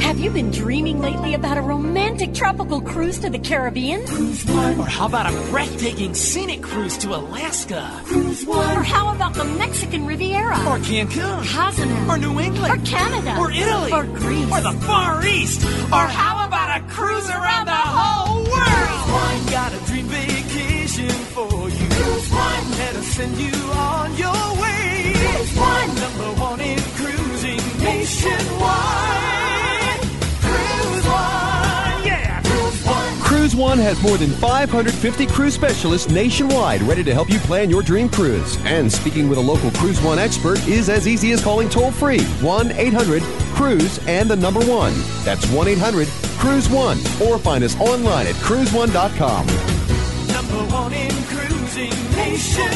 Have 0.00 0.20
you 0.20 0.30
been 0.30 0.52
dreaming 0.52 1.00
lately 1.00 1.34
about 1.34 1.56
a 1.56 1.60
romantic 1.62 2.34
tropical 2.34 2.80
cruise 2.80 3.18
to 3.20 3.30
the 3.30 3.38
Caribbean? 3.38 4.06
Cruise 4.06 4.44
One. 4.44 4.78
Or 4.78 4.86
how 4.86 5.06
about 5.06 5.32
a 5.32 5.50
breathtaking 5.50 6.14
scenic 6.14 6.62
cruise 6.62 6.96
to 6.98 7.16
Alaska? 7.16 7.90
Cruise 8.04 8.44
One. 8.44 8.76
Or 8.76 8.82
how 8.84 9.12
about 9.12 9.34
the 9.34 9.44
Mexican 9.44 10.06
Riviera? 10.06 10.54
Or 10.68 10.78
Cancun? 10.78 11.44
Cozumel. 11.52 12.10
Or 12.10 12.18
New 12.18 12.38
England? 12.38 12.80
Or 12.80 12.86
Canada. 12.86 13.36
Or 13.40 13.50
Italy? 13.50 13.90
Or 13.90 14.04
Greece. 14.04 14.52
Or 14.52 14.60
the 14.60 14.78
Far 14.86 15.26
East? 15.26 15.64
Or 15.64 16.06
how 16.06 16.46
about 16.46 16.51
a 16.74 16.80
cruise 16.88 17.28
around 17.28 17.66
the 17.66 17.72
whole 17.72 18.44
world? 18.44 19.04
One 19.12 19.46
got 19.50 19.74
a 19.74 19.84
dream 19.84 20.06
vacation 20.06 21.10
for 21.34 21.68
you. 21.68 21.88
Cruise 21.88 22.30
One. 22.30 22.70
Let 22.78 22.96
us 22.96 23.06
send 23.08 23.36
you 23.38 23.52
on 23.72 24.16
your 24.16 24.62
way. 24.62 25.12
Cruise 25.14 25.54
One. 25.56 25.94
Number 25.96 26.40
one 26.40 26.60
in 26.60 26.80
cruising 26.96 27.60
nationwide. 27.78 29.20
Cruise 30.40 31.04
One. 31.04 32.06
Yeah. 32.06 32.40
Cruise 32.42 32.86
One. 32.86 33.20
Cruise 33.20 33.56
One 33.56 33.78
has 33.78 34.02
more 34.02 34.16
than 34.16 34.30
550 34.30 35.26
cruise 35.26 35.54
specialists 35.54 36.10
nationwide 36.10 36.80
ready 36.82 37.04
to 37.04 37.12
help 37.12 37.28
you 37.28 37.38
plan 37.40 37.68
your 37.68 37.82
dream 37.82 38.08
cruise. 38.08 38.56
And 38.64 38.90
speaking 38.90 39.28
with 39.28 39.36
a 39.36 39.42
local 39.42 39.70
Cruise 39.72 40.00
One 40.00 40.18
expert 40.18 40.66
is 40.66 40.88
as 40.88 41.06
easy 41.06 41.32
as 41.32 41.44
calling 41.44 41.68
toll 41.68 41.90
free 41.92 42.22
1 42.40 42.72
800 42.72 43.22
Cruise 43.62 44.00
and 44.08 44.28
the 44.28 44.34
number 44.34 44.58
one. 44.66 44.92
That's 45.22 45.48
1 45.52 45.68
800 45.68 46.08
Cruise 46.38 46.68
One. 46.68 46.98
Or 47.22 47.38
find 47.38 47.62
us 47.62 47.78
online 47.78 48.26
at 48.26 48.34
cruiseone.com. 48.34 49.46
Number 50.26 50.74
one 50.74 50.92
in 50.92 51.12
cruising 51.26 51.90
nationwide. 52.16 52.72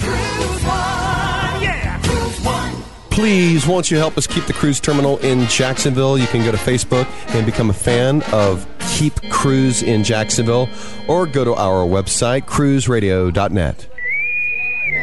Cruise 0.00 0.64
One. 0.64 1.62
Yeah. 1.62 2.00
Cruise 2.02 2.40
One. 2.40 2.82
Please, 3.10 3.66
won't 3.66 3.90
you 3.90 3.98
help 3.98 4.16
us 4.16 4.26
keep 4.26 4.46
the 4.46 4.54
cruise 4.54 4.80
terminal 4.80 5.18
in 5.18 5.46
Jacksonville? 5.48 6.16
You 6.16 6.26
can 6.28 6.42
go 6.42 6.50
to 6.50 6.56
Facebook 6.56 7.06
and 7.34 7.44
become 7.44 7.68
a 7.68 7.74
fan 7.74 8.22
of 8.32 8.66
Keep 8.96 9.28
Cruise 9.28 9.82
in 9.82 10.02
Jacksonville 10.02 10.66
or 11.08 11.26
go 11.26 11.44
to 11.44 11.54
our 11.54 11.86
website, 11.86 12.46
cruiseradio.net. 12.46 13.97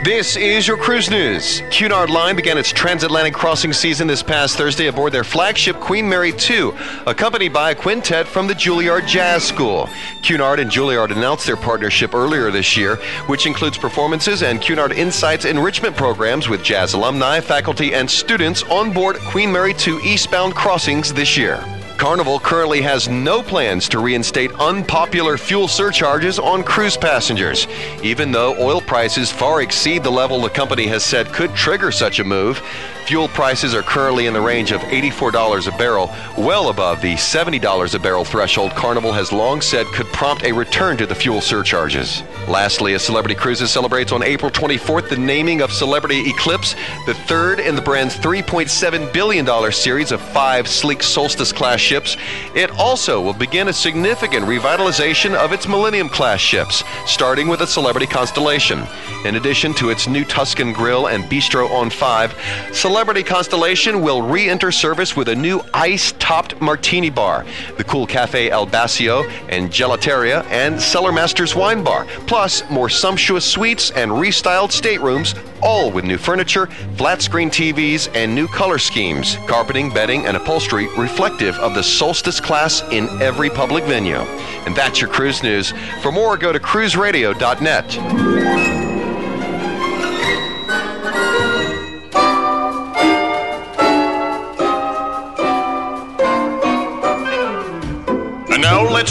This 0.06 0.36
is 0.36 0.68
your 0.68 0.78
cruise 0.78 1.10
news. 1.10 1.63
Cunard 1.72 2.12
Line 2.12 2.36
began 2.36 2.60
its 2.60 2.72
transatlantic 2.72 3.34
crossing 3.34 3.74
season 3.74 4.06
this 4.06 4.22
past 4.22 4.56
Thursday 4.56 4.86
aboard 4.86 5.12
their 5.12 5.24
flagship 5.24 5.78
Queen 5.78 6.08
Mary 6.08 6.32
II, 6.48 6.74
accompanied 7.08 7.52
by 7.52 7.72
a 7.72 7.76
quintet 7.76 8.28
from 8.28 8.46
the 8.46 8.54
Juilliard 8.54 9.08
Jazz 9.08 9.44
School. 9.44 9.89
Cunard 10.22 10.60
and 10.60 10.70
Juilliard 10.70 11.10
announced 11.10 11.48
their 11.48 11.58
partnership 11.58 12.13
earlier 12.13 12.52
this 12.52 12.78
year, 12.78 12.98
which 13.26 13.48
includes 13.48 13.80
performances 13.80 14.44
and 14.44 14.62
Cunard 14.62 14.91
Insights 14.91 15.46
enrichment 15.46 15.96
programs 15.98 16.50
with 16.50 16.62
jazz 16.62 16.94
alumni, 16.94 17.39
faculty, 17.39 17.96
and 17.96 18.08
students 18.08 18.62
on 18.70 18.94
board 18.94 19.15
Queen 19.22 19.52
Mary 19.52 19.74
II 19.88 19.98
eastbound 20.04 20.54
crossings 20.54 21.15
this 21.15 21.36
year. 21.36 21.65
Carnival 21.98 22.40
currently 22.40 22.82
has 22.82 23.08
no 23.08 23.42
plans 23.42 23.88
to 23.90 24.00
reinstate 24.00 24.52
unpopular 24.60 25.38
fuel 25.38 25.68
surcharges 25.68 26.38
on 26.38 26.62
cruise 26.62 26.98
passengers. 26.98 27.68
Even 28.04 28.32
though 28.32 28.56
oil 28.60 28.82
prices 28.82 29.32
far 29.32 29.62
exceed 29.62 30.04
the 30.04 30.12
level 30.12 30.42
the 30.42 30.50
company 30.50 30.88
has 30.88 31.04
said 31.04 31.32
could 31.32 31.56
trigger 31.56 31.92
such 31.92 32.20
a 32.20 32.24
move, 32.24 32.62
fuel 33.06 33.28
prices 33.30 33.74
are 33.74 33.82
currently 33.82 34.26
in 34.26 34.34
the 34.34 34.42
range 34.42 34.72
of 34.72 34.82
$84 34.82 35.68
a 35.68 35.78
barrel, 35.78 36.14
well 36.38 36.70
above 36.70 37.02
the 37.02 37.14
$70 37.14 37.96
a 37.96 38.00
barrel 38.00 38.26
threshold 38.26 38.72
Carnival 38.72 39.14
has 39.14 39.32
long 39.32 39.62
said 39.62 39.86
could 39.88 40.08
prompt 40.08 40.44
a 40.44 40.52
return 40.52 40.98
to 40.98 41.06
the 41.06 41.16
fuel 41.16 41.40
surcharges. 41.40 42.24
Lastly, 42.48 42.94
as 42.94 43.04
Celebrity 43.04 43.36
Cruises 43.36 43.72
celebrates 43.72 44.12
on 44.12 44.22
April 44.22 44.52
24th 44.52 45.10
the 45.10 45.18
naming 45.18 45.62
of 45.62 45.72
Celebrity 45.72 46.30
Eclipse, 46.30 46.76
the 47.06 47.14
third 47.14 47.60
in 47.60 47.76
the 47.76 47.82
brand's 47.82 48.18
$3.7 48.18 49.14
billion 49.14 49.72
series 49.72 50.12
of 50.12 50.20
five 50.20 50.68
sleek 50.68 51.02
Solstice 51.02 51.54
class 51.54 51.85
ships. 51.86 52.17
It 52.56 52.71
also 52.71 53.21
will 53.21 53.34
begin 53.34 53.67
a 53.67 53.74
significant 53.74 54.45
revitalization 54.45 55.36
of 55.36 55.54
its 55.54 55.67
Millennium 55.67 56.10
class 56.10 56.39
ships, 56.39 56.84
starting 57.06 57.48
with 57.48 57.60
the 57.60 57.67
Celebrity 57.67 58.08
Constellation. 58.08 58.84
In 59.24 59.36
addition 59.36 59.74
to 59.76 59.89
its 59.89 60.08
new 60.08 60.26
Tuscan 60.26 60.74
Grill 60.74 61.08
and 61.08 61.24
Bistro 61.26 61.69
on 61.69 61.89
5, 61.89 62.36
Celebrity 62.74 63.24
Constellation 63.24 64.02
will 64.02 64.21
re 64.21 64.50
enter 64.50 64.71
service 64.71 65.15
with 65.15 65.30
a 65.30 65.36
new 65.36 65.62
ice 65.74 66.13
topped 66.19 66.60
martini 66.60 67.10
bar, 67.10 67.45
the 67.78 67.84
cool 67.84 68.08
Cafe 68.08 68.50
al 68.50 68.65
Bacio 68.65 69.30
and 69.50 69.69
Gelateria, 69.69 70.43
and 70.45 70.82
Cellar 70.82 71.12
Masters 71.12 71.56
Wine 71.56 71.84
Bar, 71.84 72.06
plus 72.26 72.67
more 72.69 72.89
sumptuous 72.89 73.45
suites 73.45 73.91
and 73.91 74.12
restyled 74.12 74.71
staterooms, 74.71 75.36
all 75.62 75.91
with 75.91 76.06
new 76.06 76.18
furniture, 76.18 76.68
flat 76.98 77.22
screen 77.22 77.50
TVs, 77.50 78.13
and 78.15 78.34
new 78.34 78.48
color 78.48 78.78
schemes, 78.78 79.38
carpeting, 79.48 79.94
bedding, 79.94 80.26
and 80.26 80.38
upholstery 80.38 80.88
reflective 80.98 81.56
of 81.56 81.74
the 81.74 81.84
Solstice 81.84 82.39
class 82.39 82.82
in 82.91 83.08
every 83.22 83.50
public 83.50 83.84
venue. 83.86 84.20
And 84.65 84.76
that's 84.76 85.02
your 85.02 85.10
cruise 85.10 85.44
news. 85.44 85.74
For 86.02 86.12
more, 86.12 86.38
go 86.38 86.52
to 86.52 86.60
cruiseradio.net. 86.60 88.85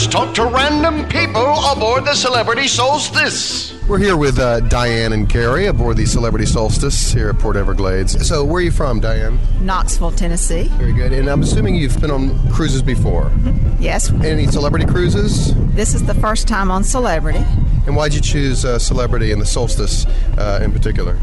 now 0.05 0.11
talk 0.11 0.35
to 0.35 0.45
random 0.45 1.07
people 1.09 1.55
aboard 1.71 2.05
the 2.05 2.13
Celebrity 2.13 2.67
Solstice. 2.67 3.73
We're 3.87 3.99
here 3.99 4.17
with 4.17 4.39
uh, 4.39 4.61
Diane 4.61 5.13
and 5.13 5.29
Carrie 5.29 5.67
aboard 5.67 5.97
the 5.97 6.05
Celebrity 6.05 6.45
Solstice 6.45 7.11
here 7.11 7.29
at 7.29 7.39
Port 7.39 7.55
Everglades. 7.55 8.27
So, 8.27 8.43
where 8.43 8.57
are 8.57 8.61
you 8.61 8.71
from, 8.71 8.99
Diane? 8.99 9.39
Knoxville, 9.61 10.11
Tennessee. 10.11 10.67
Very 10.69 10.93
good. 10.93 11.13
And 11.13 11.29
I'm 11.29 11.41
assuming 11.41 11.75
you've 11.75 11.99
been 12.01 12.11
on 12.11 12.51
cruises 12.51 12.81
before. 12.81 13.31
Yes. 13.79 14.11
Any 14.11 14.47
celebrity 14.47 14.85
cruises? 14.85 15.53
This 15.73 15.93
is 15.93 16.03
the 16.05 16.15
first 16.15 16.47
time 16.47 16.71
on 16.71 16.83
Celebrity. 16.83 17.43
And 17.85 17.95
why'd 17.95 18.13
you 18.13 18.21
choose 18.21 18.65
uh, 18.65 18.79
Celebrity 18.79 19.31
and 19.31 19.41
the 19.41 19.45
Solstice 19.45 20.05
uh, 20.37 20.59
in 20.63 20.71
particular? 20.71 21.17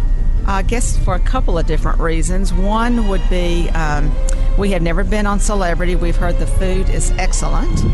I 0.46 0.62
guess 0.62 0.98
for 0.98 1.14
a 1.14 1.20
couple 1.20 1.58
of 1.58 1.66
different 1.66 2.00
reasons. 2.00 2.52
One 2.52 3.08
would 3.08 3.22
be 3.30 3.68
um, 3.70 4.10
we 4.58 4.70
have 4.72 4.82
never 4.82 5.04
been 5.04 5.26
on 5.26 5.40
Celebrity. 5.40 5.96
We've 5.96 6.16
heard 6.16 6.38
the 6.38 6.46
food 6.46 6.88
is 6.90 7.10
excellent, 7.12 7.84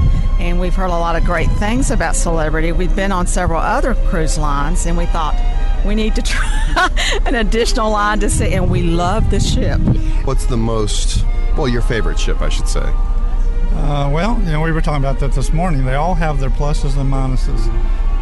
and 0.40 0.58
we've 0.58 0.74
heard 0.74 0.90
a 0.90 0.98
lot 0.98 1.14
of 1.14 1.24
great 1.24 1.50
things 1.52 1.90
about 1.90 2.16
Celebrity. 2.16 2.72
We've 2.72 2.94
been 2.94 3.12
on 3.12 3.26
several 3.26 3.60
other 3.60 3.94
cruise 3.94 4.38
lines, 4.38 4.86
and 4.86 4.96
we 4.96 5.06
thought 5.06 5.36
we 5.84 5.94
need 5.94 6.14
to 6.16 6.22
try 6.22 6.90
an 7.26 7.34
additional 7.34 7.90
line 7.90 8.20
to 8.20 8.30
see, 8.30 8.54
and 8.54 8.70
we 8.70 8.82
love 8.82 9.30
the 9.30 9.40
ship. 9.40 9.80
What's 10.24 10.46
the 10.46 10.56
most, 10.56 11.24
well, 11.56 11.68
your 11.68 11.82
favorite 11.82 12.18
ship, 12.18 12.40
I 12.40 12.48
should 12.48 12.68
say? 12.68 12.80
Uh, 12.80 14.10
well, 14.10 14.38
you 14.40 14.46
know, 14.52 14.60
we 14.60 14.72
were 14.72 14.80
talking 14.80 15.04
about 15.04 15.20
that 15.20 15.32
this 15.32 15.52
morning. 15.52 15.84
They 15.84 15.94
all 15.94 16.14
have 16.14 16.40
their 16.40 16.50
pluses 16.50 16.98
and 16.98 17.12
minuses. 17.12 17.68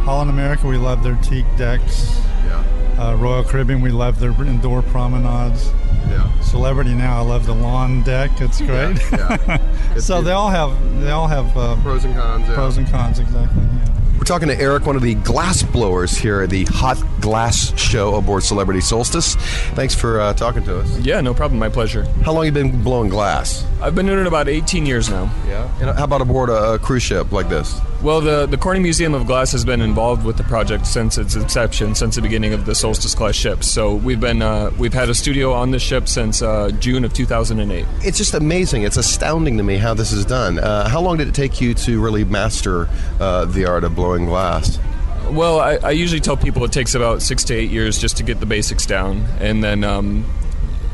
Holland 0.04 0.30
America, 0.30 0.66
we 0.66 0.76
love 0.76 1.02
their 1.02 1.16
teak 1.16 1.46
decks. 1.56 2.20
Yeah. 2.96 3.08
Uh, 3.08 3.14
Royal 3.16 3.44
Caribbean, 3.44 3.80
we 3.80 3.90
love 3.90 4.20
their 4.20 4.30
indoor 4.42 4.82
promenades. 4.82 5.70
Yeah. 6.08 6.40
Celebrity 6.40 6.94
now, 6.94 7.18
I 7.18 7.20
love 7.22 7.46
the 7.46 7.54
lawn 7.54 8.02
deck. 8.02 8.30
It's 8.40 8.60
great. 8.60 8.98
Yeah, 9.12 9.96
so 9.98 10.22
they 10.22 10.32
all 10.32 10.50
have 10.50 11.00
they 11.00 11.10
all 11.10 11.26
have 11.26 11.56
uh, 11.56 11.76
pros 11.82 12.04
and 12.04 12.14
cons. 12.14 12.46
Pros 12.54 12.76
and 12.76 12.88
cons, 12.88 13.18
exactly. 13.18 13.62
Yeah. 13.62 13.92
We're 14.18 14.24
talking 14.24 14.48
to 14.48 14.58
Eric, 14.58 14.86
one 14.86 14.96
of 14.96 15.02
the 15.02 15.14
glass 15.14 15.62
blowers 15.62 16.16
here 16.16 16.40
at 16.40 16.50
the 16.50 16.64
Hot 16.70 16.96
Glass 17.20 17.78
Show 17.78 18.14
aboard 18.14 18.42
Celebrity 18.44 18.80
Solstice. 18.80 19.34
Thanks 19.74 19.94
for 19.94 20.20
uh, 20.20 20.32
talking 20.32 20.64
to 20.64 20.78
us. 20.78 20.98
Yeah, 21.00 21.20
no 21.20 21.34
problem. 21.34 21.58
My 21.60 21.68
pleasure. 21.68 22.04
How 22.24 22.32
long 22.32 22.46
have 22.46 22.56
you 22.56 22.62
been 22.62 22.82
blowing 22.82 23.10
glass? 23.10 23.66
I've 23.80 23.94
been 23.94 24.06
doing 24.06 24.20
it 24.20 24.26
about 24.26 24.48
18 24.48 24.86
years 24.86 25.10
now. 25.10 25.30
Yeah. 25.46 25.70
And 25.80 25.98
how 25.98 26.04
about 26.04 26.22
aboard 26.22 26.48
a, 26.48 26.72
a 26.74 26.78
cruise 26.78 27.02
ship 27.02 27.30
like 27.30 27.48
this? 27.50 27.78
Well, 28.06 28.20
the, 28.20 28.46
the 28.46 28.56
Corning 28.56 28.84
Museum 28.84 29.14
of 29.14 29.26
Glass 29.26 29.50
has 29.50 29.64
been 29.64 29.80
involved 29.80 30.24
with 30.24 30.36
the 30.36 30.44
project 30.44 30.86
since 30.86 31.18
its 31.18 31.34
inception, 31.34 31.96
since 31.96 32.14
the 32.14 32.22
beginning 32.22 32.52
of 32.52 32.64
the 32.64 32.72
Solstice 32.72 33.16
class 33.16 33.34
ships. 33.34 33.66
So 33.66 33.96
we've 33.96 34.20
been 34.20 34.42
uh, 34.42 34.70
we've 34.78 34.94
had 34.94 35.08
a 35.08 35.14
studio 35.14 35.52
on 35.52 35.72
the 35.72 35.80
ship 35.80 36.06
since 36.06 36.40
uh, 36.40 36.70
June 36.78 37.04
of 37.04 37.12
2008. 37.12 37.84
It's 38.04 38.16
just 38.16 38.34
amazing. 38.34 38.84
It's 38.84 38.96
astounding 38.96 39.56
to 39.56 39.64
me 39.64 39.76
how 39.76 39.92
this 39.92 40.12
is 40.12 40.24
done. 40.24 40.60
Uh, 40.60 40.88
how 40.88 41.00
long 41.00 41.16
did 41.16 41.26
it 41.26 41.34
take 41.34 41.60
you 41.60 41.74
to 41.74 42.00
really 42.00 42.22
master 42.24 42.88
uh, 43.18 43.44
the 43.46 43.66
art 43.66 43.82
of 43.82 43.96
blowing 43.96 44.26
glass? 44.26 44.78
Well, 45.28 45.58
I, 45.58 45.74
I, 45.78 45.90
usually 45.90 46.20
tell 46.20 46.36
people 46.36 46.64
it 46.64 46.70
takes 46.70 46.94
about 46.94 47.22
six 47.22 47.42
to 47.46 47.54
eight 47.54 47.72
years 47.72 47.98
just 47.98 48.18
to 48.18 48.22
get 48.22 48.38
the 48.38 48.46
basics 48.46 48.86
down, 48.86 49.24
and 49.40 49.64
then 49.64 49.82
um, 49.82 50.24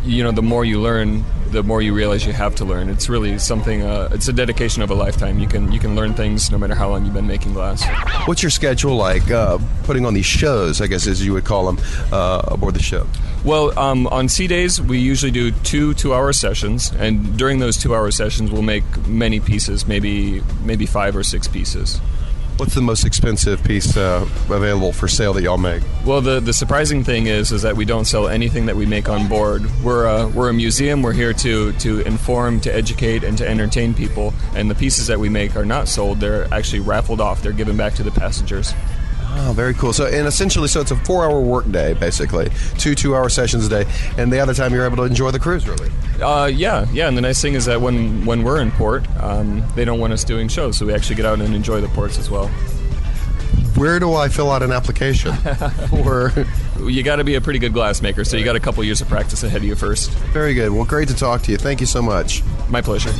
you 0.02 0.22
know 0.22 0.32
the 0.32 0.40
more 0.40 0.64
you 0.64 0.80
learn, 0.80 1.26
the 1.52 1.62
more 1.62 1.82
you 1.82 1.94
realize 1.94 2.26
you 2.26 2.32
have 2.32 2.54
to 2.56 2.64
learn. 2.64 2.88
It's 2.88 3.08
really 3.08 3.38
something. 3.38 3.82
Uh, 3.82 4.08
it's 4.12 4.26
a 4.28 4.32
dedication 4.32 4.82
of 4.82 4.90
a 4.90 4.94
lifetime. 4.94 5.38
You 5.38 5.46
can 5.46 5.70
you 5.70 5.78
can 5.78 5.94
learn 5.94 6.14
things 6.14 6.50
no 6.50 6.58
matter 6.58 6.74
how 6.74 6.88
long 6.88 7.04
you've 7.04 7.14
been 7.14 7.26
making 7.26 7.52
glass. 7.52 7.84
What's 8.26 8.42
your 8.42 8.50
schedule 8.50 8.96
like? 8.96 9.30
Uh, 9.30 9.58
putting 9.84 10.06
on 10.06 10.14
these 10.14 10.26
shows, 10.26 10.80
I 10.80 10.86
guess, 10.86 11.06
as 11.06 11.24
you 11.24 11.34
would 11.34 11.44
call 11.44 11.70
them, 11.70 11.84
uh, 12.10 12.42
aboard 12.46 12.74
the 12.74 12.82
ship. 12.82 13.06
Well, 13.44 13.78
um, 13.78 14.06
on 14.06 14.28
sea 14.28 14.46
days, 14.46 14.80
we 14.80 14.98
usually 14.98 15.32
do 15.32 15.50
two 15.50 15.94
two-hour 15.94 16.32
sessions, 16.32 16.92
and 16.98 17.36
during 17.36 17.58
those 17.58 17.76
two-hour 17.76 18.10
sessions, 18.12 18.50
we'll 18.50 18.62
make 18.62 18.84
many 19.06 19.40
pieces, 19.40 19.86
maybe 19.86 20.42
maybe 20.64 20.86
five 20.86 21.16
or 21.16 21.22
six 21.22 21.48
pieces. 21.48 22.00
What's 22.62 22.76
the 22.76 22.80
most 22.80 23.04
expensive 23.04 23.64
piece 23.64 23.96
uh, 23.96 24.24
available 24.48 24.92
for 24.92 25.08
sale 25.08 25.32
that 25.32 25.42
y'all 25.42 25.58
make? 25.58 25.82
Well, 26.06 26.20
the, 26.20 26.38
the 26.38 26.52
surprising 26.52 27.02
thing 27.02 27.26
is 27.26 27.50
is 27.50 27.62
that 27.62 27.74
we 27.74 27.84
don't 27.84 28.04
sell 28.04 28.28
anything 28.28 28.66
that 28.66 28.76
we 28.76 28.86
make 28.86 29.08
on 29.08 29.26
board. 29.26 29.64
We're 29.82 30.06
a, 30.06 30.28
we're 30.28 30.48
a 30.48 30.52
museum. 30.52 31.02
We're 31.02 31.12
here 31.12 31.32
to 31.32 31.72
to 31.72 32.00
inform, 32.02 32.60
to 32.60 32.72
educate, 32.72 33.24
and 33.24 33.36
to 33.38 33.48
entertain 33.48 33.94
people. 33.94 34.32
And 34.54 34.70
the 34.70 34.76
pieces 34.76 35.08
that 35.08 35.18
we 35.18 35.28
make 35.28 35.56
are 35.56 35.64
not 35.64 35.88
sold. 35.88 36.20
They're 36.20 36.46
actually 36.54 36.78
raffled 36.78 37.20
off. 37.20 37.42
They're 37.42 37.50
given 37.50 37.76
back 37.76 37.94
to 37.94 38.04
the 38.04 38.12
passengers. 38.12 38.74
Oh, 39.34 39.52
very 39.54 39.74
cool. 39.74 39.92
So, 39.92 40.06
and 40.06 40.26
essentially, 40.26 40.68
so 40.68 40.80
it's 40.80 40.90
a 40.90 40.96
four-hour 40.96 41.40
work 41.40 41.70
day, 41.70 41.94
basically, 41.94 42.50
two 42.78 42.94
two-hour 42.94 43.28
sessions 43.28 43.66
a 43.66 43.68
day, 43.68 43.90
and 44.18 44.32
the 44.32 44.40
other 44.40 44.54
time 44.54 44.72
you're 44.72 44.84
able 44.84 44.98
to 44.98 45.04
enjoy 45.04 45.30
the 45.30 45.38
cruise, 45.38 45.66
really. 45.66 45.90
Uh, 46.20 46.46
yeah, 46.46 46.86
yeah. 46.92 47.08
And 47.08 47.16
the 47.16 47.22
nice 47.22 47.40
thing 47.40 47.54
is 47.54 47.64
that 47.64 47.80
when 47.80 48.24
when 48.24 48.42
we're 48.42 48.60
in 48.60 48.70
port, 48.72 49.04
um, 49.20 49.64
they 49.74 49.84
don't 49.84 49.98
want 49.98 50.12
us 50.12 50.22
doing 50.24 50.48
shows, 50.48 50.76
so 50.76 50.86
we 50.86 50.92
actually 50.92 51.16
get 51.16 51.24
out 51.24 51.40
and 51.40 51.54
enjoy 51.54 51.80
the 51.80 51.88
ports 51.88 52.18
as 52.18 52.30
well. 52.30 52.48
Where 53.76 53.98
do 53.98 54.14
I 54.14 54.28
fill 54.28 54.50
out 54.50 54.62
an 54.62 54.70
application? 54.70 55.34
or 56.04 56.32
you 56.80 57.02
got 57.02 57.16
to 57.16 57.24
be 57.24 57.34
a 57.36 57.40
pretty 57.40 57.58
good 57.58 57.72
glassmaker, 57.72 58.26
so 58.26 58.36
you 58.36 58.44
got 58.44 58.56
a 58.56 58.60
couple 58.60 58.84
years 58.84 59.00
of 59.00 59.08
practice 59.08 59.42
ahead 59.42 59.62
of 59.62 59.64
you 59.64 59.74
first. 59.74 60.10
Very 60.32 60.54
good. 60.54 60.70
Well, 60.70 60.84
great 60.84 61.08
to 61.08 61.16
talk 61.16 61.42
to 61.42 61.52
you. 61.52 61.56
Thank 61.56 61.80
you 61.80 61.86
so 61.86 62.02
much. 62.02 62.42
My 62.68 62.82
pleasure. 62.82 63.10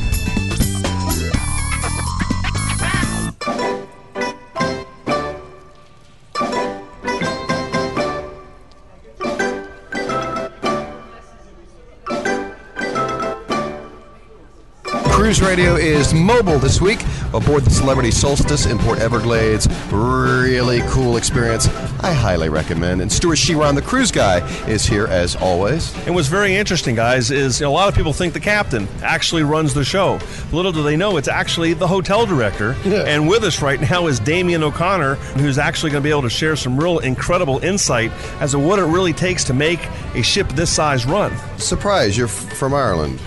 Cruise 15.33 15.49
Radio 15.49 15.75
is 15.77 16.13
mobile 16.13 16.59
this 16.59 16.79
week 16.79 17.03
aboard 17.33 17.65
the 17.65 17.71
Celebrity 17.71 18.11
Solstice 18.11 18.67
in 18.67 18.77
Port 18.77 18.99
Everglades. 18.99 19.67
Really 19.91 20.81
cool 20.89 21.17
experience. 21.17 21.65
I 22.03 22.13
highly 22.13 22.49
recommend. 22.49 23.01
And 23.01 23.11
Stuart 23.11 23.37
Chiron, 23.37 23.73
the 23.73 23.81
cruise 23.81 24.11
guy, 24.11 24.47
is 24.67 24.85
here 24.85 25.07
as 25.07 25.35
always. 25.35 25.91
And 26.05 26.13
what's 26.13 26.27
very 26.27 26.55
interesting, 26.55 26.93
guys, 26.93 27.31
is 27.31 27.59
you 27.59 27.65
know, 27.65 27.71
a 27.71 27.73
lot 27.73 27.89
of 27.89 27.95
people 27.95 28.13
think 28.13 28.35
the 28.35 28.39
captain 28.39 28.87
actually 29.01 29.41
runs 29.41 29.73
the 29.73 29.83
show. 29.83 30.19
Little 30.51 30.71
do 30.71 30.83
they 30.83 30.95
know 30.95 31.17
it's 31.17 31.27
actually 31.27 31.73
the 31.73 31.87
hotel 31.87 32.27
director. 32.27 32.75
Yeah. 32.85 33.05
And 33.07 33.27
with 33.27 33.43
us 33.43 33.59
right 33.59 33.81
now 33.81 34.05
is 34.05 34.19
Damien 34.19 34.61
O'Connor, 34.61 35.15
who's 35.15 35.57
actually 35.57 35.89
going 35.89 36.03
to 36.03 36.07
be 36.07 36.11
able 36.11 36.21
to 36.21 36.29
share 36.29 36.55
some 36.55 36.77
real 36.77 36.99
incredible 36.99 37.57
insight 37.65 38.11
as 38.39 38.51
to 38.51 38.59
what 38.59 38.77
it 38.77 38.85
really 38.85 39.13
takes 39.13 39.43
to 39.45 39.53
make 39.55 39.79
a 40.13 40.21
ship 40.21 40.47
this 40.49 40.69
size 40.69 41.07
run. 41.07 41.35
Surprise, 41.57 42.15
you're 42.15 42.27
f- 42.27 42.55
from 42.55 42.75
Ireland. 42.75 43.19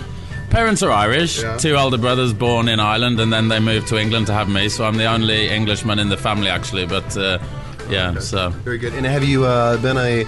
Parents 0.57 0.81
are 0.81 0.89
Irish. 0.89 1.43
Yeah. 1.43 1.55
Two 1.57 1.75
older 1.75 1.99
brothers 1.99 2.33
born 2.33 2.67
in 2.67 2.79
Ireland, 2.79 3.19
and 3.19 3.31
then 3.31 3.47
they 3.47 3.59
moved 3.59 3.89
to 3.89 3.97
England 3.99 4.25
to 4.25 4.33
have 4.33 4.49
me. 4.49 4.69
So 4.69 4.85
I'm 4.85 4.97
the 4.97 5.05
only 5.05 5.49
Englishman 5.49 5.99
in 5.99 6.09
the 6.09 6.17
family, 6.17 6.49
actually. 6.49 6.87
But 6.87 7.15
uh, 7.15 7.37
yeah, 7.91 8.17
so 8.17 8.49
Very 8.49 8.79
good. 8.79 8.95
And 8.95 9.05
have 9.05 9.23
you 9.23 9.45
uh, 9.45 9.77
been 9.77 9.97
a 9.97 10.23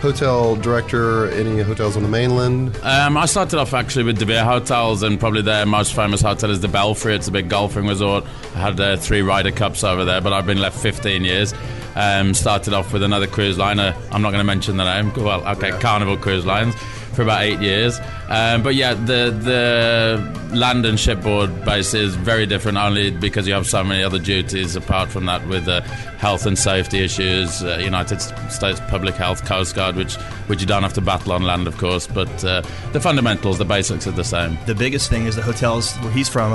hotel 0.00 0.54
director 0.54 1.28
any 1.30 1.62
hotels 1.62 1.96
on 1.96 2.04
the 2.04 2.08
mainland? 2.08 2.76
um, 2.84 3.16
I 3.16 3.26
started 3.26 3.58
off 3.58 3.74
actually 3.74 4.04
with 4.04 4.20
De 4.20 4.24
Vere 4.24 4.44
Hotels, 4.44 5.02
and 5.02 5.18
probably 5.18 5.42
their 5.42 5.66
most 5.66 5.96
famous 5.96 6.20
hotel 6.20 6.52
is 6.52 6.60
the 6.60 6.68
Belfry. 6.68 7.16
It's 7.16 7.26
a 7.26 7.32
big 7.32 7.48
golfing 7.48 7.88
resort. 7.88 8.22
I 8.54 8.58
had 8.58 8.78
uh, 8.78 8.96
three 8.98 9.22
Ryder 9.22 9.50
Cups 9.50 9.82
over 9.82 10.04
there, 10.04 10.20
but 10.20 10.32
I've 10.32 10.46
been 10.46 10.60
left 10.60 10.78
15 10.78 11.24
years. 11.24 11.52
Um, 11.96 12.34
started 12.34 12.72
off 12.72 12.92
with 12.92 13.02
another 13.02 13.26
cruise 13.26 13.58
liner. 13.58 13.96
I'm 14.12 14.22
not 14.22 14.30
going 14.30 14.40
to 14.40 14.44
mention 14.44 14.76
the 14.76 14.84
name. 14.84 15.12
Well, 15.12 15.44
okay, 15.56 15.72
Carnival 15.80 16.16
Cruise 16.16 16.46
Lines 16.46 16.76
for 17.14 17.22
about 17.22 17.42
eight 17.42 17.60
years. 17.60 17.98
Um, 18.28 18.62
but 18.62 18.74
yeah, 18.74 18.94
the 18.94 19.30
the 19.30 20.56
land 20.56 20.86
and 20.86 20.98
shipboard 20.98 21.64
base 21.64 21.94
is 21.94 22.14
very 22.14 22.46
different 22.46 22.78
only 22.78 23.10
because 23.10 23.46
you 23.46 23.54
have 23.54 23.66
so 23.66 23.82
many 23.82 24.02
other 24.02 24.18
duties 24.18 24.76
apart 24.76 25.08
from 25.08 25.26
that 25.26 25.46
with 25.48 25.68
uh, 25.68 25.80
health 26.18 26.46
and 26.46 26.58
safety 26.58 27.00
issues, 27.00 27.62
uh, 27.62 27.78
United 27.82 28.20
States 28.20 28.80
Public 28.88 29.14
Health, 29.14 29.44
Coast 29.44 29.74
Guard, 29.74 29.96
which 29.96 30.14
which 30.46 30.60
you 30.60 30.66
don't 30.66 30.82
have 30.82 30.94
to 30.94 31.00
battle 31.00 31.32
on 31.32 31.42
land, 31.42 31.66
of 31.66 31.76
course. 31.78 32.06
But 32.06 32.44
uh, 32.44 32.62
the 32.92 33.00
fundamentals, 33.00 33.58
the 33.58 33.64
basics 33.64 34.06
are 34.06 34.12
the 34.12 34.24
same. 34.24 34.58
The 34.66 34.74
biggest 34.74 35.10
thing 35.10 35.26
is 35.26 35.36
the 35.36 35.42
hotels 35.42 35.94
where 35.96 36.12
he's 36.12 36.28
from. 36.28 36.52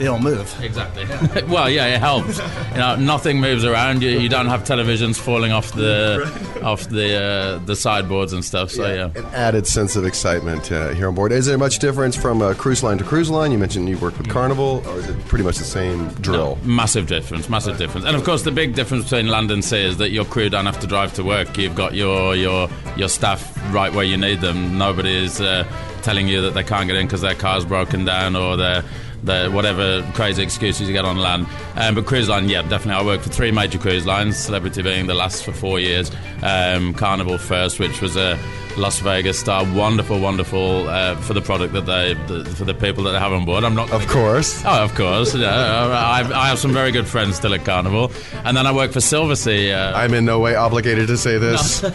They 0.00 0.06
don't 0.06 0.22
move. 0.22 0.58
Exactly. 0.62 1.04
well, 1.46 1.68
yeah, 1.68 1.94
it 1.94 1.98
helps. 1.98 2.38
You 2.70 2.78
know, 2.78 2.96
nothing 2.96 3.38
moves 3.38 3.66
around. 3.66 4.02
You, 4.02 4.08
you 4.08 4.30
don't 4.30 4.46
have 4.46 4.62
televisions 4.62 5.18
falling 5.18 5.52
off 5.52 5.72
the 5.72 6.24
off 6.62 6.88
the 6.88 7.16
uh, 7.22 7.58
the 7.66 7.76
sideboards 7.76 8.32
and 8.32 8.42
stuff. 8.42 8.70
So 8.70 8.90
yeah. 8.90 9.10
An 9.14 9.26
added 9.34 9.66
sense 9.66 9.96
of 9.96 10.06
excitement 10.06 10.72
uh, 10.72 10.94
here 10.94 11.06
on 11.06 11.14
board. 11.14 11.32
Is 11.32 11.44
there 11.44 11.58
much 11.58 11.80
difference 11.80 12.16
from 12.16 12.40
uh, 12.40 12.54
cruise 12.54 12.82
line 12.82 12.96
to 12.96 13.04
cruise 13.04 13.28
line? 13.28 13.52
You 13.52 13.58
mentioned 13.58 13.90
you 13.90 13.98
worked 13.98 14.16
with 14.16 14.30
Carnival, 14.30 14.82
or 14.88 15.00
is 15.00 15.06
it 15.06 15.22
pretty 15.26 15.44
much 15.44 15.58
the 15.58 15.64
same 15.64 16.08
drill? 16.14 16.56
No, 16.56 16.64
massive 16.64 17.06
difference, 17.06 17.50
massive 17.50 17.76
difference. 17.76 18.06
And 18.06 18.16
of 18.16 18.24
course, 18.24 18.40
the 18.40 18.52
big 18.52 18.74
difference 18.74 19.04
between 19.04 19.28
land 19.28 19.50
and 19.50 19.62
sea 19.62 19.84
is 19.84 19.98
that 19.98 20.12
your 20.12 20.24
crew 20.24 20.48
don't 20.48 20.64
have 20.64 20.80
to 20.80 20.86
drive 20.86 21.12
to 21.16 21.22
work. 21.22 21.58
You've 21.58 21.76
got 21.76 21.92
your 21.92 22.34
your 22.34 22.70
your 22.96 23.10
staff 23.10 23.54
right 23.70 23.92
where 23.92 24.06
you 24.06 24.16
need 24.16 24.40
them. 24.40 24.78
Nobody 24.78 25.14
is 25.14 25.42
uh, 25.42 25.70
telling 26.00 26.26
you 26.26 26.40
that 26.40 26.54
they 26.54 26.64
can't 26.64 26.86
get 26.86 26.96
in 26.96 27.06
because 27.06 27.20
their 27.20 27.34
car's 27.34 27.66
broken 27.66 28.06
down 28.06 28.34
or 28.34 28.56
their 28.56 28.82
the 29.22 29.50
whatever 29.50 30.02
crazy 30.14 30.42
excuses 30.42 30.88
you 30.88 30.94
get 30.94 31.04
on 31.04 31.18
land. 31.18 31.46
Um, 31.76 31.94
but 31.94 32.06
cruise 32.06 32.28
line, 32.28 32.48
yeah, 32.48 32.62
definitely. 32.62 33.02
I 33.02 33.04
worked 33.04 33.24
for 33.24 33.30
three 33.30 33.50
major 33.50 33.78
cruise 33.78 34.06
lines, 34.06 34.36
Celebrity 34.36 34.82
being 34.82 35.06
the 35.06 35.14
last 35.14 35.44
for 35.44 35.52
four 35.52 35.78
years, 35.78 36.10
um, 36.42 36.94
Carnival 36.94 37.38
first, 37.38 37.78
which 37.78 38.00
was 38.00 38.16
a 38.16 38.38
Las 38.76 39.00
Vegas 39.00 39.38
star, 39.38 39.64
wonderful, 39.74 40.20
wonderful 40.20 40.88
uh, 40.88 41.16
for 41.16 41.34
the 41.34 41.40
product 41.40 41.72
that 41.72 41.86
they, 41.86 42.14
the, 42.28 42.44
for 42.44 42.64
the 42.64 42.74
people 42.74 43.04
that 43.04 43.12
they 43.12 43.18
have 43.18 43.32
on 43.32 43.44
board. 43.44 43.64
I'm 43.64 43.74
not, 43.74 43.90
of 43.92 44.06
course, 44.06 44.62
oh, 44.64 44.84
of 44.84 44.94
course. 44.94 45.34
Yeah, 45.34 45.50
I, 45.50 46.20
I 46.20 46.48
have 46.48 46.58
some 46.58 46.72
very 46.72 46.92
good 46.92 47.06
friends 47.06 47.36
still 47.36 47.54
at 47.54 47.64
Carnival, 47.64 48.12
and 48.44 48.56
then 48.56 48.66
I 48.66 48.72
work 48.72 48.92
for 48.92 49.00
Silversea. 49.00 49.92
Uh, 49.92 49.96
I'm 49.96 50.14
in 50.14 50.24
no 50.24 50.38
way 50.38 50.54
obligated 50.54 51.08
to 51.08 51.16
say 51.16 51.38
this. 51.38 51.84
um, 51.84 51.90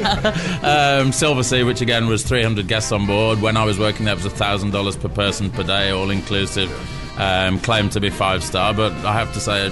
Silversea, 1.11 1.65
which 1.65 1.81
again 1.81 2.07
was 2.07 2.23
300 2.23 2.67
guests 2.67 2.91
on 2.91 3.05
board. 3.05 3.41
When 3.41 3.57
I 3.57 3.63
was 3.63 3.79
working 3.79 4.05
there, 4.05 4.15
it 4.15 4.23
was 4.23 4.33
thousand 4.33 4.71
dollars 4.71 4.97
per 4.97 5.09
person 5.09 5.49
per 5.49 5.63
day, 5.63 5.91
all 5.91 6.09
inclusive. 6.09 6.69
Um, 7.17 7.59
claimed 7.59 7.93
to 7.93 8.01
be 8.01 8.09
five 8.09 8.43
star, 8.43 8.73
but 8.73 8.91
I 9.05 9.13
have 9.13 9.33
to 9.33 9.39
say, 9.39 9.71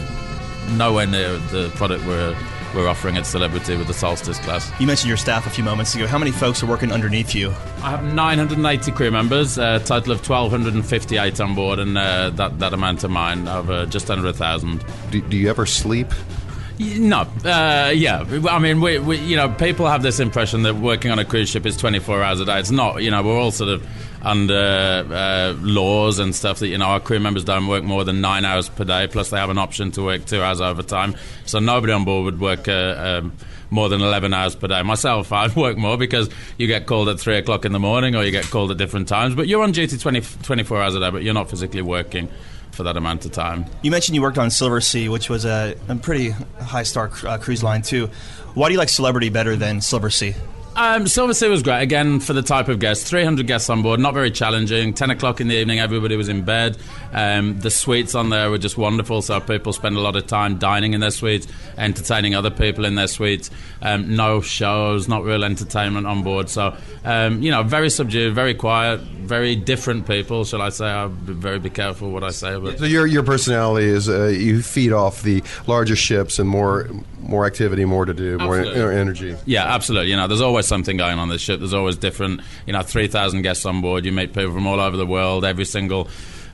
nowhere 0.77 1.05
near 1.05 1.37
the 1.37 1.69
product 1.75 2.05
we're 2.05 2.35
we're 2.73 2.87
offering 2.87 3.17
at 3.17 3.25
Celebrity 3.25 3.75
with 3.75 3.87
the 3.87 3.93
Solstice 3.93 4.39
class. 4.39 4.71
You 4.79 4.87
mentioned 4.87 5.07
your 5.07 5.17
staff 5.17 5.45
a 5.45 5.49
few 5.49 5.63
moments 5.63 5.93
ago. 5.93 6.07
How 6.07 6.17
many 6.17 6.31
folks 6.31 6.63
are 6.63 6.65
working 6.65 6.91
underneath 6.91 7.35
you? 7.35 7.49
I 7.83 7.91
have 7.91 8.03
980 8.03 8.91
crew 8.91 9.11
members, 9.11 9.57
a 9.57 9.79
total 9.79 10.13
of 10.13 10.27
1,258 10.27 11.39
on 11.39 11.55
board, 11.55 11.79
and 11.79 11.97
uh, 11.97 12.31
that, 12.31 12.59
that 12.59 12.73
amount 12.73 13.03
of 13.03 13.11
mine 13.11 13.47
of 13.47 13.69
uh, 13.69 13.85
just 13.85 14.09
under 14.09 14.27
a 14.27 14.33
thousand. 14.33 14.83
Do, 15.11 15.21
do 15.21 15.37
you 15.37 15.49
ever 15.49 15.65
sleep? 15.65 16.07
No, 16.79 17.27
uh, 17.45 17.91
yeah. 17.93 18.25
I 18.49 18.57
mean, 18.57 18.81
we, 18.81 18.97
we, 18.97 19.17
you 19.17 19.35
know, 19.35 19.49
people 19.49 19.85
have 19.87 20.01
this 20.01 20.19
impression 20.19 20.63
that 20.63 20.75
working 20.75 21.11
on 21.11 21.19
a 21.19 21.25
cruise 21.25 21.49
ship 21.49 21.67
is 21.67 21.77
24 21.77 22.23
hours 22.23 22.39
a 22.39 22.45
day. 22.45 22.59
It's 22.59 22.71
not. 22.71 23.03
You 23.03 23.11
know, 23.11 23.21
we're 23.21 23.37
all 23.37 23.51
sort 23.51 23.69
of 23.69 23.87
under 24.23 25.05
uh, 25.11 25.53
laws 25.61 26.19
and 26.19 26.33
stuff 26.33 26.59
that 26.59 26.67
you 26.67 26.77
know 26.77 26.85
our 26.85 26.99
crew 26.99 27.19
members 27.19 27.43
don't 27.43 27.67
work 27.67 27.83
more 27.83 28.03
than 28.03 28.21
nine 28.21 28.45
hours 28.45 28.69
per 28.69 28.83
day. 28.83 29.07
Plus, 29.07 29.29
they 29.29 29.37
have 29.37 29.49
an 29.49 29.57
option 29.57 29.91
to 29.91 30.03
work 30.03 30.25
two 30.25 30.41
hours 30.41 30.61
overtime. 30.61 31.15
So 31.45 31.59
nobody 31.59 31.93
on 31.93 32.05
board 32.05 32.25
would 32.25 32.39
work. 32.39 32.67
Uh, 32.67 33.21
um, 33.23 33.33
more 33.69 33.89
than 33.89 34.01
11 34.01 34.31
hours 34.35 34.55
per 34.55 34.67
day. 34.67 34.83
Myself, 34.83 35.31
I'd 35.33 35.55
work 35.55 35.77
more 35.77 35.97
because 35.97 36.29
you 36.57 36.67
get 36.67 36.85
called 36.85 37.09
at 37.09 37.19
3 37.19 37.37
o'clock 37.37 37.65
in 37.65 37.71
the 37.71 37.79
morning 37.79 38.15
or 38.15 38.23
you 38.23 38.29
get 38.29 38.45
called 38.45 38.69
at 38.69 38.77
different 38.77 39.07
times. 39.07 39.33
But 39.33 39.47
you're 39.47 39.63
on 39.63 39.71
duty 39.71 39.97
20, 39.97 40.21
24 40.43 40.81
hours 40.81 40.95
a 40.95 40.99
day, 40.99 41.09
but 41.09 41.23
you're 41.23 41.33
not 41.33 41.49
physically 41.49 41.81
working 41.81 42.29
for 42.71 42.83
that 42.83 42.97
amount 42.97 43.25
of 43.25 43.31
time. 43.31 43.65
You 43.81 43.91
mentioned 43.91 44.15
you 44.15 44.21
worked 44.21 44.37
on 44.37 44.49
Silver 44.49 44.81
Sea, 44.81 45.09
which 45.09 45.29
was 45.29 45.45
a, 45.45 45.75
a 45.87 45.95
pretty 45.95 46.29
high 46.29 46.83
star 46.83 47.11
uh, 47.25 47.37
cruise 47.37 47.63
line, 47.63 47.81
too. 47.81 48.07
Why 48.53 48.67
do 48.67 48.73
you 48.73 48.79
like 48.79 48.89
Celebrity 48.89 49.29
better 49.29 49.55
than 49.55 49.81
Silver 49.81 50.09
Sea? 50.09 50.35
Um, 50.75 51.07
Silver 51.07 51.35
Sea 51.35 51.49
was 51.49 51.61
great 51.61 51.83
again 51.83 52.19
for 52.19 52.33
the 52.33 52.41
type 52.41 52.67
of 52.67 52.79
guests. 52.79 53.07
300 53.07 53.45
guests 53.45 53.69
on 53.69 53.83
board, 53.83 53.99
not 53.99 54.15
very 54.15 54.31
challenging. 54.31 54.93
10 54.93 55.11
o'clock 55.11 55.39
in 55.39 55.47
the 55.47 55.55
evening, 55.55 55.79
everybody 55.79 56.15
was 56.15 56.29
in 56.29 56.43
bed. 56.43 56.77
Um, 57.11 57.59
the 57.59 57.69
suites 57.69 58.15
on 58.15 58.29
there 58.29 58.49
were 58.49 58.57
just 58.57 58.75
wonderful, 58.75 59.21
so 59.21 59.39
people 59.39 59.71
spend 59.71 59.97
a 59.97 59.99
lot 59.99 60.15
of 60.15 60.25
time 60.25 60.57
dining 60.57 60.93
in 60.93 60.99
their 60.99 61.11
suites, 61.11 61.47
entertaining 61.77 62.33
other 62.33 62.49
people 62.49 62.85
in 62.85 62.95
their 62.95 63.07
suites. 63.07 63.51
Um, 63.83 64.15
no 64.15 64.41
shows, 64.41 65.07
not 65.07 65.23
real 65.23 65.43
entertainment 65.43 66.07
on 66.07 66.23
board. 66.23 66.49
So, 66.49 66.75
um, 67.05 67.43
you 67.43 67.51
know, 67.51 67.61
very 67.61 67.91
subdued, 67.91 68.33
very 68.33 68.55
quiet, 68.55 68.99
very 68.99 69.55
different 69.55 70.07
people, 70.07 70.43
shall 70.43 70.61
I 70.63 70.69
say. 70.69 70.87
I'll 70.87 71.09
be 71.09 71.33
very 71.33 71.59
be 71.59 71.69
careful 71.69 72.09
what 72.09 72.23
I 72.23 72.31
say. 72.31 72.57
But 72.59 72.79
So 72.79 72.85
your 72.85 73.05
your 73.05 73.23
personality 73.23 73.87
is 73.87 74.09
uh, 74.09 74.27
you 74.27 74.63
feed 74.63 74.91
off 74.91 75.21
the 75.21 75.43
larger 75.67 75.95
ships 75.95 76.39
and 76.39 76.49
more 76.49 76.89
more 77.23 77.45
activity, 77.45 77.85
more 77.85 78.05
to 78.05 78.13
do, 78.13 78.37
more 78.37 78.57
Absolutely. 78.57 78.79
you 78.79 78.85
know, 78.85 78.91
energy. 78.91 79.37
Yeah, 79.45 79.65
absolutely. 79.65 80.11
You 80.11 80.17
know, 80.17 80.27
there's 80.27 80.41
always 80.41 80.67
something 80.67 80.97
going 80.97 81.19
on 81.19 81.29
this 81.29 81.41
ship. 81.41 81.59
There's 81.59 81.73
always 81.73 81.97
different. 81.97 82.41
You 82.67 82.73
know, 82.73 82.81
three 82.81 83.07
thousand 83.07 83.41
guests 83.41 83.65
on 83.65 83.81
board. 83.81 84.05
You 84.05 84.11
meet 84.11 84.33
people 84.33 84.53
from 84.53 84.67
all 84.67 84.79
over 84.79 84.97
the 84.97 85.05
world. 85.05 85.45
Every 85.45 85.65
single 85.65 86.09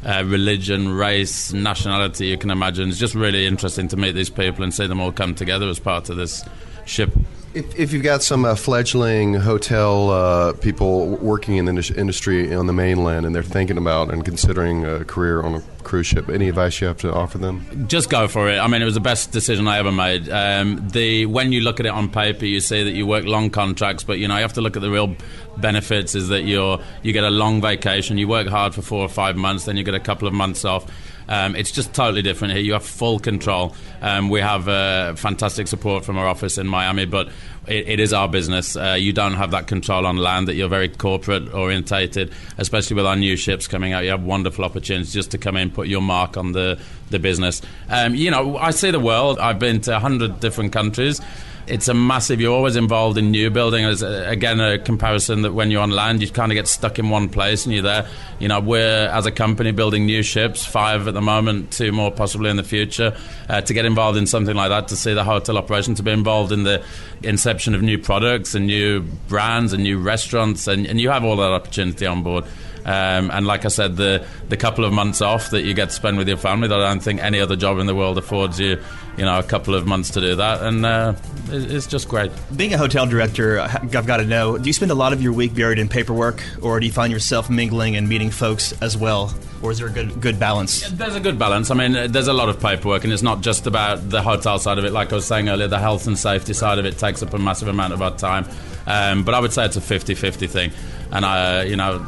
uh, 0.06 0.24
religion, 0.26 0.90
race, 0.90 1.52
nationality 1.52 2.28
you 2.28 2.38
can 2.38 2.52
imagine. 2.52 2.90
It's 2.90 2.98
just 2.98 3.16
really 3.16 3.46
interesting 3.46 3.88
to 3.90 3.98
meet 3.98 4.14
these 4.14 4.30
people 4.30 4.64
and 4.64 4.74
see 4.74 4.88
them 4.88 5.00
all 5.00 5.12
come 5.12 5.36
together 5.36 5.68
as 5.68 5.80
part 5.80 6.10
of 6.10 6.18
this 6.18 6.44
ship. 6.86 7.12
If, 7.54 7.80
if 7.80 7.94
you've 7.94 8.04
got 8.04 8.22
some 8.22 8.46
uh, 8.46 8.54
fledgling 8.56 9.34
hotel 9.34 10.12
uh, 10.12 10.54
people 10.54 11.18
working 11.18 11.58
in 11.58 11.66
the 11.66 11.94
industry 11.98 12.54
on 12.54 12.68
the 12.68 12.74
mainland 12.74 13.26
and 13.26 13.34
they're 13.34 13.42
thinking 13.42 13.78
about 13.78 14.14
and 14.14 14.24
considering 14.24 14.86
a 14.86 15.04
career 15.04 15.42
on 15.42 15.56
a 15.56 15.62
cruise 15.84 16.08
ship, 16.08 16.30
any 16.30 16.50
advice 16.50 16.82
you 16.82 16.88
have 16.88 16.98
to 16.98 17.14
offer 17.14 17.38
them? 17.38 17.88
Just 17.88 18.10
go 18.10 18.28
for 18.28 18.50
it. 18.50 18.58
I 18.58 18.68
mean, 18.68 18.82
it 18.82 18.86
was 18.86 18.94
the 18.94 19.00
best 19.00 19.32
decision 19.32 19.68
I 19.68 19.80
ever 19.80 19.92
made. 19.92 20.30
Um, 20.30 20.88
the 20.90 21.26
when 21.26 21.52
you 21.52 21.62
look 21.62 21.80
at 21.80 21.86
it 21.86 21.92
on 21.92 22.10
paper, 22.10 22.46
you 22.46 22.60
see 22.60 22.84
that 22.84 22.92
you 22.92 23.06
work 23.06 23.26
long 23.26 23.50
contracts, 23.50 24.04
but 24.04 24.20
you 24.20 24.28
know 24.28 24.36
you 24.36 24.42
have 24.42 24.54
to 24.54 24.62
look 24.62 24.76
at 24.76 24.82
the 24.82 24.92
real 24.92 25.16
benefits. 25.58 26.16
Is 26.16 26.30
that 26.30 26.44
you're 26.44 26.80
you 27.04 27.14
get 27.14 27.24
a 27.24 27.30
long 27.30 27.62
vacation, 27.62 28.18
you 28.18 28.28
work 28.28 28.48
hard 28.48 28.74
for 28.74 28.82
four 28.82 29.04
or 29.04 29.10
five 29.10 29.36
months, 29.36 29.66
then 29.66 29.78
you 29.78 29.84
get 29.84 29.96
a 29.96 30.00
couple 30.00 30.28
of 30.28 30.34
months 30.34 30.66
off. 30.66 30.86
Um, 31.30 31.56
it's 31.56 31.72
just 31.72 31.94
totally 31.94 32.24
different 32.24 32.56
here. 32.56 32.64
You 32.64 32.74
have 32.74 32.84
full 32.84 33.20
control. 33.20 33.76
Um, 34.02 34.30
we 34.30 34.42
have 34.42 34.68
uh, 34.68 35.14
fantastic 35.14 35.68
support 35.68 36.04
from 36.04 36.18
our 36.18 36.26
office 36.26 36.58
in 36.58 36.68
Miami, 36.68 37.06
but 37.06 37.30
it, 37.70 37.88
it 37.88 38.00
is 38.00 38.14
our 38.14 38.28
business. 38.28 38.76
Uh, 38.76 38.96
you 39.00 39.14
don't 39.14 39.34
have 39.34 39.52
that 39.52 39.68
control 39.68 40.06
on 40.06 40.18
land. 40.18 40.48
That 40.48 40.56
you're 40.56 40.70
very 40.70 40.90
corporate 40.90 41.54
orientated, 41.54 42.32
especially 42.58 42.96
with 42.96 43.06
our 43.06 43.16
new 43.16 43.38
ships 43.38 43.68
coming 43.68 43.94
out. 43.94 44.04
You 44.04 44.10
have 44.10 44.24
wonderful 44.24 44.66
opportunities 44.66 45.14
just 45.14 45.32
to 45.32 45.38
come 45.38 45.56
in, 45.56 45.72
put 45.72 45.88
your 45.88 46.02
mark 46.02 46.38
on 46.38 46.52
the 46.52 46.80
the 47.10 47.20
business. 47.20 47.62
Um, 47.90 48.16
you 48.16 48.32
know, 48.32 48.58
I 48.58 48.72
see 48.72 48.92
the 48.92 49.00
world. 49.00 49.40
I've 49.40 49.60
been 49.60 49.82
to 49.82 50.00
hundred 50.00 50.40
different 50.40 50.74
countries 50.74 51.22
it's 51.70 51.88
a 51.88 51.94
massive. 51.94 52.42
You're 52.42 52.54
always 52.54 52.76
involved 52.76 53.18
in 53.18 53.32
new 53.32 53.50
building. 53.50 53.86
As 53.86 54.02
again, 54.02 54.60
a 54.60 54.80
comparison 54.80 55.44
that 55.44 55.54
when 55.54 55.72
you're 55.72 55.82
on 55.82 55.92
land, 55.92 56.22
you 56.22 56.30
kind 56.30 56.52
of 56.52 56.56
get 56.56 56.68
stuck 56.68 57.00
in 57.00 57.10
one 57.10 57.30
place 57.30 57.66
and 57.66 57.74
you're 57.74 57.84
there. 57.84 58.08
You 58.40 58.48
know, 58.48 58.60
we're 58.60 59.08
as 59.08 59.26
a 59.26 59.32
company 59.32 59.72
building 59.72 60.06
new 60.06 60.24
ships, 60.24 60.66
five 60.66 61.08
at 61.08 61.14
the 61.14 61.22
moment, 61.22 61.72
two 61.72 61.92
more 61.92 62.12
possibly 62.12 62.50
in 62.50 62.58
the 62.58 62.64
future. 62.64 63.16
Uh, 63.48 63.62
to 63.62 63.74
get 63.74 63.86
involved 63.86 64.18
in 64.18 64.28
something 64.28 64.56
like 64.56 64.70
that, 64.70 64.88
to 64.90 64.96
see 64.96 65.14
the 65.14 65.24
hotel 65.24 65.58
operation, 65.58 65.96
to 65.96 66.04
be 66.04 66.12
involved 66.12 66.52
in 66.52 66.64
the 66.64 66.84
inception 67.24 67.76
of 67.76 67.82
new 67.82 67.98
products 67.98 68.56
and 68.56 68.68
new 68.68 69.02
brands 69.28 69.74
and 69.74 69.84
new 69.84 70.00
restaurants, 70.00 70.68
and, 70.68 70.86
and 70.88 71.00
you 71.00 71.10
have 71.10 71.24
all 71.24 71.36
that 71.38 71.52
opportunity 71.52 72.06
on 72.06 72.24
board. 72.24 72.46
Um, 72.86 73.30
and 73.32 73.46
like 73.46 73.66
I 73.66 73.68
said, 73.68 73.98
the 73.98 74.26
the 74.48 74.58
couple 74.58 74.86
of 74.86 74.94
months 74.94 75.22
off 75.22 75.52
that 75.52 75.64
you 75.64 75.74
get 75.74 75.90
to 75.90 75.96
spend 75.96 76.18
with 76.18 76.28
your 76.28 76.38
family, 76.38 76.68
that 76.70 76.80
I 76.80 76.88
don't 76.88 77.04
think 77.04 77.22
any 77.22 77.40
other 77.40 77.56
job 77.56 77.78
in 77.78 77.88
the 77.88 77.96
world 77.96 78.18
affords 78.18 78.60
you, 78.60 78.82
you 79.20 79.26
know, 79.26 79.38
a 79.38 79.44
couple 79.44 79.76
of 79.76 79.86
months 79.86 80.12
to 80.12 80.22
do 80.22 80.36
that, 80.36 80.62
and 80.62 80.86
uh, 80.86 81.14
it, 81.52 81.70
it's 81.70 81.88
just 81.88 82.08
great. 82.08 82.32
Being 82.56 82.74
a 82.74 82.78
hotel 82.78 83.06
director, 83.06 83.60
I've 83.60 84.08
got 84.08 84.18
to 84.18 84.26
know: 84.26 84.58
do 84.58 84.66
you 84.66 84.72
spend 84.72 84.92
a 84.92 84.96
lot 84.96 85.12
of 85.12 85.22
your 85.22 85.34
week 85.34 85.54
buried 85.54 85.78
in 85.78 85.90
paperwork, 85.90 86.42
or 86.62 86.80
do 86.80 86.86
you 86.86 86.92
find 86.94 87.12
yourself 87.12 87.50
mingling 87.50 87.98
and 87.98 88.08
meeting 88.08 88.32
folks 88.32 88.72
as 88.82 88.96
well, 88.96 89.36
or 89.62 89.72
is 89.72 89.80
there 89.80 89.88
a 89.88 89.92
good 89.92 90.22
good 90.22 90.40
balance? 90.40 90.90
There's 90.92 91.16
a 91.16 91.20
good 91.20 91.38
balance. 91.38 91.70
I 91.70 91.76
mean, 91.76 91.98
uh, 91.98 92.08
there's 92.08 92.30
a 92.30 92.34
lot 92.34 92.48
of 92.48 92.62
paperwork, 92.62 93.04
and 93.04 93.12
it's 93.12 93.22
not 93.22 93.42
just 93.42 93.68
about 93.68 94.10
the 94.10 94.22
hotel 94.22 94.58
side 94.58 94.78
of 94.78 94.86
it. 94.86 94.94
Like 94.94 95.12
I 95.12 95.16
was 95.16 95.28
saying 95.28 95.50
earlier, 95.50 95.68
the 95.68 95.80
health 95.80 96.08
and 96.08 96.18
safety 96.18 96.54
side 96.54 96.80
of 96.80 96.86
it 96.86 96.98
takes 96.98 97.22
up 97.22 97.34
a 97.34 97.38
massive 97.38 97.68
amount 97.68 97.92
of 97.92 98.02
our 98.02 98.16
time. 98.16 98.48
Um, 98.88 99.26
but 99.26 99.36
I 99.36 99.42
would 99.42 99.52
say 99.52 99.66
it's 99.66 99.76
a 99.76 99.82
50-50 99.82 100.50
thing, 100.50 100.72
and 101.12 101.26
I, 101.26 101.64
you 101.64 101.76
know, 101.76 102.06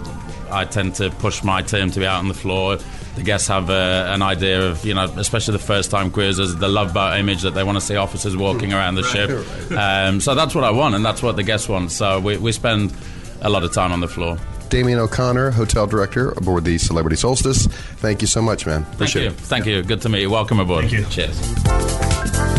I 0.49 0.63
tend 0.63 0.95
to 0.95 1.09
push 1.09 1.43
my 1.43 1.61
team 1.61 1.91
to 1.91 1.99
be 1.99 2.05
out 2.05 2.19
on 2.19 2.29
the 2.29 2.33
floor. 2.33 2.77
The 3.15 3.23
guests 3.23 3.47
have 3.49 3.69
uh, 3.69 4.05
an 4.09 4.21
idea 4.21 4.69
of, 4.69 4.85
you 4.85 4.93
know, 4.93 5.03
especially 5.17 5.53
the 5.53 5.59
first-time 5.59 6.11
cruisers, 6.11 6.55
the 6.55 6.67
love 6.69 6.93
boat 6.93 7.17
image 7.17 7.41
that 7.41 7.53
they 7.53 7.63
want 7.63 7.77
to 7.77 7.81
see 7.81 7.95
officers 7.95 8.37
walking 8.37 8.73
around 8.73 8.95
the 8.95 9.03
ship. 9.03 9.29
Um, 9.71 10.19
so 10.19 10.35
that's 10.35 10.53
what 10.53 10.63
I 10.63 10.71
want, 10.71 10.95
and 10.95 11.03
that's 11.03 11.23
what 11.23 11.35
the 11.37 11.43
guests 11.43 11.69
want. 11.69 11.91
So 11.91 12.19
we, 12.19 12.37
we 12.37 12.51
spend 12.51 12.93
a 13.41 13.49
lot 13.49 13.63
of 13.63 13.73
time 13.73 13.91
on 13.91 13.99
the 14.01 14.07
floor. 14.07 14.37
Damien 14.69 14.99
O'Connor, 14.99 15.51
hotel 15.51 15.87
director 15.87 16.31
aboard 16.31 16.65
the 16.65 16.77
Celebrity 16.77 17.15
Solstice. 17.15 17.67
Thank 17.67 18.21
you 18.21 18.27
so 18.27 18.41
much, 18.41 18.65
man. 18.65 18.83
Thank 18.93 19.15
you. 19.15 19.21
it. 19.23 19.33
Thank 19.33 19.65
you. 19.65 19.81
Good 19.83 20.01
to 20.01 20.09
meet 20.09 20.21
you. 20.21 20.29
Welcome 20.29 20.59
aboard. 20.59 20.89
Thank 20.89 20.93
you. 20.93 21.05
Cheers. 21.05 22.50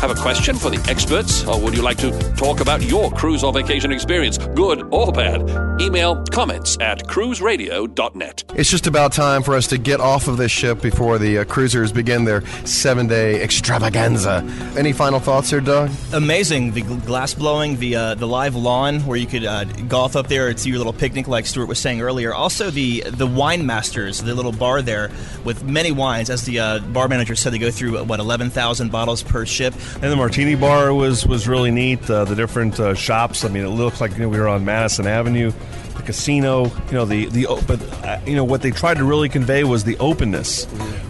Have 0.00 0.10
a 0.10 0.14
question 0.14 0.56
for 0.56 0.70
the 0.70 0.82
experts, 0.90 1.46
or 1.46 1.60
would 1.60 1.76
you 1.76 1.82
like 1.82 1.98
to 1.98 2.10
talk 2.32 2.60
about 2.60 2.80
your 2.80 3.10
cruise 3.10 3.44
or 3.44 3.52
vacation 3.52 3.92
experience, 3.92 4.38
good 4.38 4.82
or 4.90 5.12
bad? 5.12 5.42
Email 5.78 6.24
comments 6.30 6.78
at 6.80 7.06
cruiseradio.net. 7.06 8.44
It's 8.54 8.70
just 8.70 8.86
about 8.86 9.12
time 9.12 9.42
for 9.42 9.54
us 9.54 9.66
to 9.66 9.76
get 9.76 10.00
off 10.00 10.26
of 10.26 10.38
this 10.38 10.50
ship 10.50 10.80
before 10.80 11.18
the 11.18 11.38
uh, 11.38 11.44
cruisers 11.44 11.92
begin 11.92 12.24
their 12.24 12.46
seven 12.66 13.08
day 13.08 13.42
extravaganza. 13.42 14.42
Any 14.74 14.92
final 14.94 15.20
thoughts 15.20 15.50
there, 15.50 15.60
Doug? 15.60 15.90
Amazing, 16.14 16.72
the 16.72 16.80
glass 16.80 17.34
blowing, 17.34 17.76
the 17.76 17.96
uh, 17.96 18.14
the 18.14 18.26
live 18.26 18.56
lawn 18.56 19.00
where 19.00 19.18
you 19.18 19.26
could 19.26 19.44
uh, 19.44 19.64
golf 19.64 20.16
up 20.16 20.28
there. 20.28 20.48
It's 20.48 20.66
your 20.66 20.78
little 20.78 20.94
picnic, 20.94 21.28
like 21.28 21.44
Stuart 21.44 21.66
was 21.66 21.78
saying 21.78 22.00
earlier. 22.00 22.32
Also, 22.32 22.70
the 22.70 23.02
the 23.06 23.26
wine 23.26 23.66
masters, 23.66 24.22
the 24.22 24.34
little 24.34 24.52
bar 24.52 24.80
there 24.80 25.10
with 25.44 25.62
many 25.62 25.92
wines. 25.92 26.30
As 26.30 26.44
the 26.44 26.58
uh, 26.58 26.78
bar 26.78 27.06
manager 27.06 27.36
said, 27.36 27.52
they 27.52 27.58
go 27.58 27.70
through 27.70 27.98
uh, 27.98 28.04
what 28.04 28.18
eleven 28.18 28.48
thousand 28.48 28.90
bottles 28.90 29.22
per 29.22 29.44
ship. 29.44 29.74
And 29.94 30.04
the 30.04 30.16
martini 30.16 30.54
bar 30.54 30.94
was 30.94 31.26
was 31.26 31.46
really 31.46 31.70
neat. 31.70 32.08
Uh, 32.08 32.24
the 32.24 32.34
different 32.34 32.78
uh, 32.80 32.94
shops. 32.94 33.44
I 33.44 33.48
mean, 33.48 33.64
it 33.64 33.68
looked 33.68 34.00
like 34.00 34.12
you 34.12 34.20
know, 34.20 34.28
we 34.28 34.38
were 34.38 34.48
on 34.48 34.64
Madison 34.64 35.06
Avenue. 35.06 35.52
The 35.96 36.02
casino, 36.06 36.64
you 36.64 36.92
know, 36.92 37.04
the 37.04 37.26
the 37.26 37.46
but 37.66 37.82
uh, 38.04 38.18
you 38.26 38.34
know 38.34 38.44
what 38.44 38.62
they 38.62 38.70
tried 38.70 38.96
to 38.96 39.04
really 39.04 39.28
convey 39.28 39.64
was 39.64 39.84
the 39.84 39.98
openness, 39.98 40.64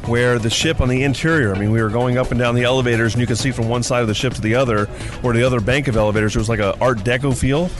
where 0.06 0.38
the 0.40 0.50
ship 0.50 0.80
on 0.80 0.88
the 0.88 1.04
interior. 1.04 1.54
I 1.54 1.58
mean, 1.58 1.70
we 1.70 1.80
were 1.80 1.90
going 1.90 2.18
up 2.18 2.32
and 2.32 2.40
down 2.40 2.56
the 2.56 2.64
elevators, 2.64 3.14
and 3.14 3.20
you 3.20 3.26
could 3.28 3.38
see 3.38 3.52
from 3.52 3.68
one 3.68 3.84
side 3.84 4.02
of 4.02 4.08
the 4.08 4.14
ship 4.14 4.34
to 4.34 4.40
the 4.40 4.56
other, 4.56 4.88
or 5.22 5.32
the 5.32 5.44
other 5.44 5.60
bank 5.60 5.86
of 5.86 5.96
elevators. 5.96 6.34
It 6.34 6.40
was 6.40 6.48
like 6.48 6.58
a 6.58 6.76
Art 6.80 6.98
Deco 6.98 7.36
feel, 7.38 7.70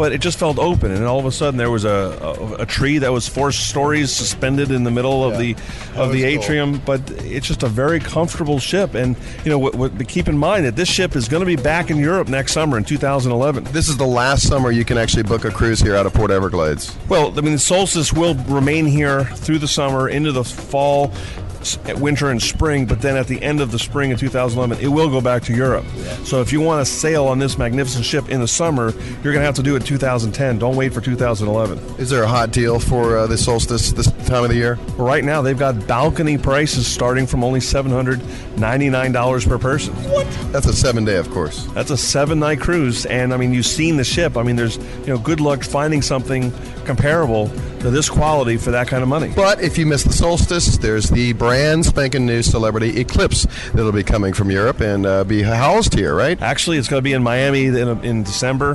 but 0.00 0.12
it 0.12 0.22
just 0.22 0.38
felt 0.38 0.58
open. 0.58 0.92
And 0.92 1.04
all 1.04 1.18
of 1.18 1.26
a 1.26 1.30
sudden, 1.30 1.58
there 1.58 1.70
was 1.70 1.84
a 1.84 1.90
a, 2.22 2.62
a 2.62 2.66
tree 2.66 2.96
that 2.96 3.12
was 3.12 3.28
four 3.28 3.52
stories 3.52 4.10
suspended 4.10 4.70
in 4.70 4.82
the 4.82 4.90
middle 4.90 5.22
of 5.22 5.36
the 5.36 5.54
of 5.94 6.10
the 6.10 6.24
was 6.24 6.34
cool. 6.34 6.42
atrium. 6.42 6.78
But 6.86 7.10
it's 7.10 7.46
just 7.46 7.62
a 7.62 7.68
very 7.68 8.00
comfortable 8.00 8.58
ship. 8.58 8.94
And 8.94 9.14
you 9.44 9.50
know, 9.50 9.58
what, 9.58 9.74
what, 9.74 10.08
keep 10.08 10.26
in 10.26 10.38
mind 10.38 10.64
that 10.64 10.74
this 10.74 10.88
ship 10.88 11.16
is 11.16 11.28
going 11.28 11.42
to 11.42 11.46
be 11.46 11.62
back 11.62 11.90
in 11.90 11.98
Europe 11.98 12.28
next 12.28 12.52
summer 12.52 12.78
in 12.78 12.84
2011. 12.84 13.64
This 13.72 13.90
is 13.90 13.98
the 13.98 14.06
last 14.06 14.48
summer 14.48 14.70
you 14.70 14.86
can 14.86 14.96
actually 14.96 15.24
book 15.24 15.44
a 15.44 15.50
cruise 15.50 15.80
here 15.80 15.94
out 15.94 16.06
of 16.06 16.14
Port 16.14 16.30
Everglades. 16.30 16.96
Well, 17.10 17.36
I 17.36 17.42
mean, 17.42 17.52
the 17.52 17.58
Solstice 17.58 18.10
will 18.10 18.36
remain 18.46 18.86
here 18.86 19.24
through 19.24 19.58
the 19.58 19.68
summer 19.68 20.08
into 20.08 20.32
the 20.32 20.44
fall. 20.44 21.12
S- 21.60 21.78
winter 21.96 22.30
and 22.30 22.40
spring, 22.42 22.86
but 22.86 23.00
then 23.00 23.16
at 23.16 23.26
the 23.26 23.42
end 23.42 23.60
of 23.60 23.70
the 23.70 23.78
spring 23.78 24.12
of 24.12 24.18
2011, 24.20 24.78
it 24.84 24.88
will 24.88 25.08
go 25.10 25.20
back 25.20 25.42
to 25.44 25.54
Europe. 25.54 25.84
So 26.24 26.40
if 26.40 26.52
you 26.52 26.60
want 26.60 26.86
to 26.86 26.90
sail 26.92 27.26
on 27.26 27.38
this 27.38 27.58
magnificent 27.58 28.04
ship 28.04 28.28
in 28.28 28.40
the 28.40 28.48
summer, 28.48 28.90
you're 29.22 29.32
going 29.32 29.36
to 29.40 29.46
have 29.46 29.54
to 29.56 29.62
do 29.62 29.76
it 29.76 29.84
2010. 29.84 30.58
Don't 30.58 30.76
wait 30.76 30.92
for 30.92 31.00
2011. 31.00 31.78
Is 31.98 32.10
there 32.10 32.22
a 32.22 32.28
hot 32.28 32.50
deal 32.50 32.78
for 32.78 33.16
uh, 33.18 33.26
the 33.26 33.38
solstice 33.38 33.92
this 33.92 34.10
time 34.26 34.42
of 34.44 34.50
the 34.50 34.56
year? 34.56 34.74
Right 34.96 35.24
now, 35.24 35.42
they've 35.42 35.58
got 35.58 35.86
balcony 35.86 36.38
prices 36.38 36.86
starting 36.86 37.26
from 37.26 37.42
only 37.44 37.60
$799 37.60 39.48
per 39.48 39.58
person. 39.58 39.94
What? 40.10 40.26
That's 40.52 40.66
a 40.66 40.72
seven 40.72 41.04
day, 41.04 41.16
of 41.16 41.30
course. 41.30 41.64
That's 41.74 41.90
a 41.90 41.96
seven 41.96 42.38
night 42.38 42.60
cruise, 42.60 43.06
and 43.06 43.32
I 43.32 43.36
mean, 43.36 43.52
you've 43.52 43.66
seen 43.66 43.96
the 43.96 44.04
ship. 44.04 44.36
I 44.36 44.42
mean, 44.42 44.56
there's 44.56 44.76
you 44.76 45.06
know, 45.08 45.18
good 45.18 45.40
luck 45.40 45.62
finding 45.62 46.02
something 46.02 46.52
comparable 46.84 47.50
to 47.80 47.90
this 47.90 48.08
quality 48.08 48.56
for 48.56 48.70
that 48.70 48.88
kind 48.88 49.02
of 49.02 49.08
money. 49.08 49.32
But 49.34 49.60
if 49.62 49.78
you 49.78 49.86
miss 49.86 50.04
the 50.04 50.12
solstice, 50.12 50.78
there's 50.78 51.10
the 51.10 51.32
brand 51.32 51.86
spanking 51.86 52.26
new 52.26 52.42
celebrity 52.42 53.00
eclipse 53.00 53.46
that'll 53.72 53.92
be 53.92 54.02
coming 54.02 54.32
from 54.32 54.50
Europe 54.50 54.80
and 54.80 55.06
uh, 55.06 55.24
be 55.24 55.42
housed 55.42 55.94
here, 55.94 56.14
right? 56.14 56.40
Actually, 56.40 56.78
it's 56.78 56.88
going 56.88 57.00
to 57.00 57.04
be 57.04 57.12
in 57.12 57.22
Miami 57.22 57.66
in, 57.66 58.04
in 58.04 58.22
December. 58.22 58.74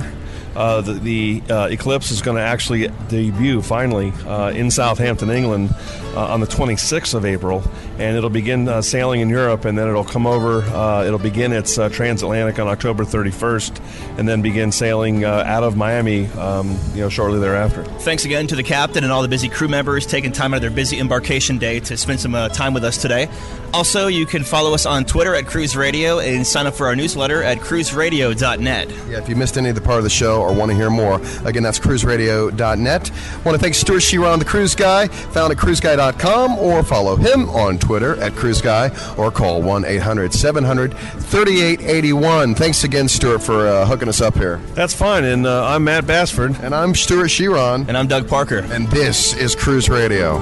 Uh, 0.56 0.80
the 0.80 0.94
the 0.94 1.42
uh, 1.52 1.66
eclipse 1.66 2.10
is 2.10 2.22
going 2.22 2.36
to 2.36 2.42
actually 2.42 2.88
debut 3.08 3.60
finally 3.60 4.10
uh, 4.26 4.50
in 4.50 4.70
Southampton, 4.70 5.28
England, 5.28 5.74
uh, 6.14 6.32
on 6.32 6.40
the 6.40 6.46
26th 6.46 7.12
of 7.12 7.26
April, 7.26 7.62
and 7.98 8.16
it'll 8.16 8.30
begin 8.30 8.66
uh, 8.66 8.80
sailing 8.80 9.20
in 9.20 9.28
Europe, 9.28 9.66
and 9.66 9.76
then 9.76 9.86
it'll 9.86 10.02
come 10.02 10.26
over. 10.26 10.60
It'll 11.04 11.18
begin 11.18 11.52
its 11.52 11.74
transatlantic 11.74 12.58
on 12.58 12.68
October 12.68 13.04
31st, 13.04 14.18
and 14.18 14.26
then 14.26 14.40
begin 14.40 14.72
sailing 14.72 15.24
out 15.24 15.62
of 15.62 15.76
Miami, 15.76 16.26
um, 16.28 16.78
you 16.94 17.02
know, 17.02 17.10
shortly 17.10 17.38
thereafter. 17.38 17.84
Thanks 18.00 18.24
again 18.24 18.46
to 18.46 18.56
the 18.56 18.62
captain 18.62 19.04
and 19.04 19.12
all 19.12 19.20
the 19.20 19.28
busy 19.28 19.50
crew 19.50 19.68
members 19.68 20.06
taking 20.06 20.32
time 20.32 20.54
out 20.54 20.56
of 20.56 20.62
their 20.62 20.70
busy 20.70 20.98
embarkation 20.98 21.58
day 21.58 21.80
to 21.80 21.98
spend 21.98 22.20
some 22.20 22.32
time 22.50 22.72
with 22.72 22.84
us 22.84 22.96
today. 22.96 23.28
Also, 23.72 24.06
you 24.06 24.26
can 24.26 24.42
follow 24.44 24.74
us 24.74 24.86
on 24.86 25.04
Twitter 25.04 25.34
at 25.34 25.46
Cruise 25.46 25.76
Radio 25.76 26.18
and 26.18 26.46
sign 26.46 26.66
up 26.66 26.74
for 26.74 26.86
our 26.86 26.96
newsletter 26.96 27.42
at 27.42 27.58
cruiseradio.net. 27.58 28.90
Yeah, 28.90 29.18
if 29.18 29.28
you 29.28 29.36
missed 29.36 29.58
any 29.58 29.68
of 29.68 29.74
the 29.74 29.80
part 29.80 29.98
of 29.98 30.04
the 30.04 30.10
show 30.10 30.40
or 30.40 30.52
want 30.54 30.70
to 30.70 30.76
hear 30.76 30.90
more, 30.90 31.20
again, 31.44 31.62
that's 31.62 31.78
cruiseradio.net. 31.78 33.10
Want 33.44 33.54
to 33.54 33.58
thank 33.58 33.74
Stuart 33.74 34.00
Chiron, 34.00 34.38
the 34.38 34.44
cruise 34.44 34.74
guy, 34.74 35.08
found 35.08 35.52
at 35.52 35.58
cruiseguy.com, 35.58 36.58
or 36.58 36.82
follow 36.82 37.16
him 37.16 37.48
on 37.50 37.78
Twitter 37.78 38.16
at 38.22 38.32
cruiseguy, 38.32 39.18
or 39.18 39.30
call 39.30 39.62
1 39.62 39.84
800 39.84 40.32
700 40.32 40.94
3881. 40.94 42.54
Thanks 42.54 42.84
again, 42.84 43.08
Stuart, 43.08 43.40
for 43.40 43.66
uh, 43.66 43.86
hooking 43.86 44.08
us 44.08 44.20
up 44.20 44.34
here. 44.34 44.58
That's 44.74 44.94
fine, 44.94 45.24
and 45.24 45.46
uh, 45.46 45.66
I'm 45.66 45.84
Matt 45.84 46.06
Bassford. 46.06 46.56
And 46.60 46.74
I'm 46.74 46.94
Stuart 46.94 47.28
Chiron. 47.28 47.84
And 47.88 47.96
I'm 47.96 48.06
Doug 48.06 48.28
Parker. 48.28 48.58
And 48.70 48.88
this 48.88 49.34
is 49.34 49.54
Cruise 49.54 49.88
Radio. 49.88 50.40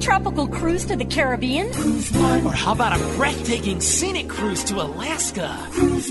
Tropical 0.00 0.48
cruise 0.48 0.84
to 0.86 0.96
the 0.96 1.04
Caribbean? 1.04 1.66
Or 2.46 2.52
how 2.52 2.72
about 2.72 2.98
a 2.98 3.04
breathtaking 3.16 3.80
scenic 3.80 4.28
cruise 4.28 4.64
to 4.64 4.80
Alaska? 4.80 5.50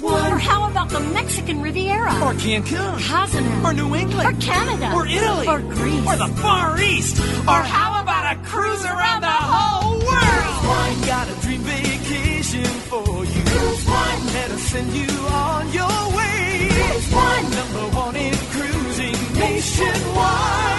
Or 0.03 0.37
how 0.37 0.69
about 0.69 0.89
the 0.89 0.99
Mexican 0.99 1.61
Riviera? 1.61 2.13
Or 2.23 2.33
Cancun? 2.33 2.99
Cozumel? 3.09 3.65
Or 3.65 3.73
New 3.73 3.95
England? 3.95 4.29
Or 4.29 4.41
Canada? 4.41 4.91
Or 4.93 5.07
Italy? 5.07 5.47
Or 5.47 5.59
Greece? 5.59 6.07
Or 6.07 6.15
the 6.15 6.27
Far 6.41 6.79
East? 6.79 7.19
Or 7.19 7.61
how 7.75 8.01
about 8.01 8.37
a 8.37 8.39
cruise 8.43 8.85
around 8.85 9.21
the 9.21 9.27
whole 9.27 9.97
world? 9.97 10.05
I 10.05 11.03
got 11.07 11.27
a 11.27 11.41
dream 11.41 11.61
vacation 11.61 12.65
for 12.89 13.25
you. 13.25 13.41
Cruise 13.43 13.85
One. 13.87 14.25
Let 14.33 14.51
us 14.51 14.61
send 14.61 14.93
you 14.93 15.09
on 15.27 15.73
your 15.73 16.15
way. 16.15 16.69
Cruise 16.71 17.11
One. 17.11 17.43
Number 17.51 17.97
one 17.97 18.15
in 18.15 18.35
cruising 18.53 19.33
nationwide. 19.33 20.78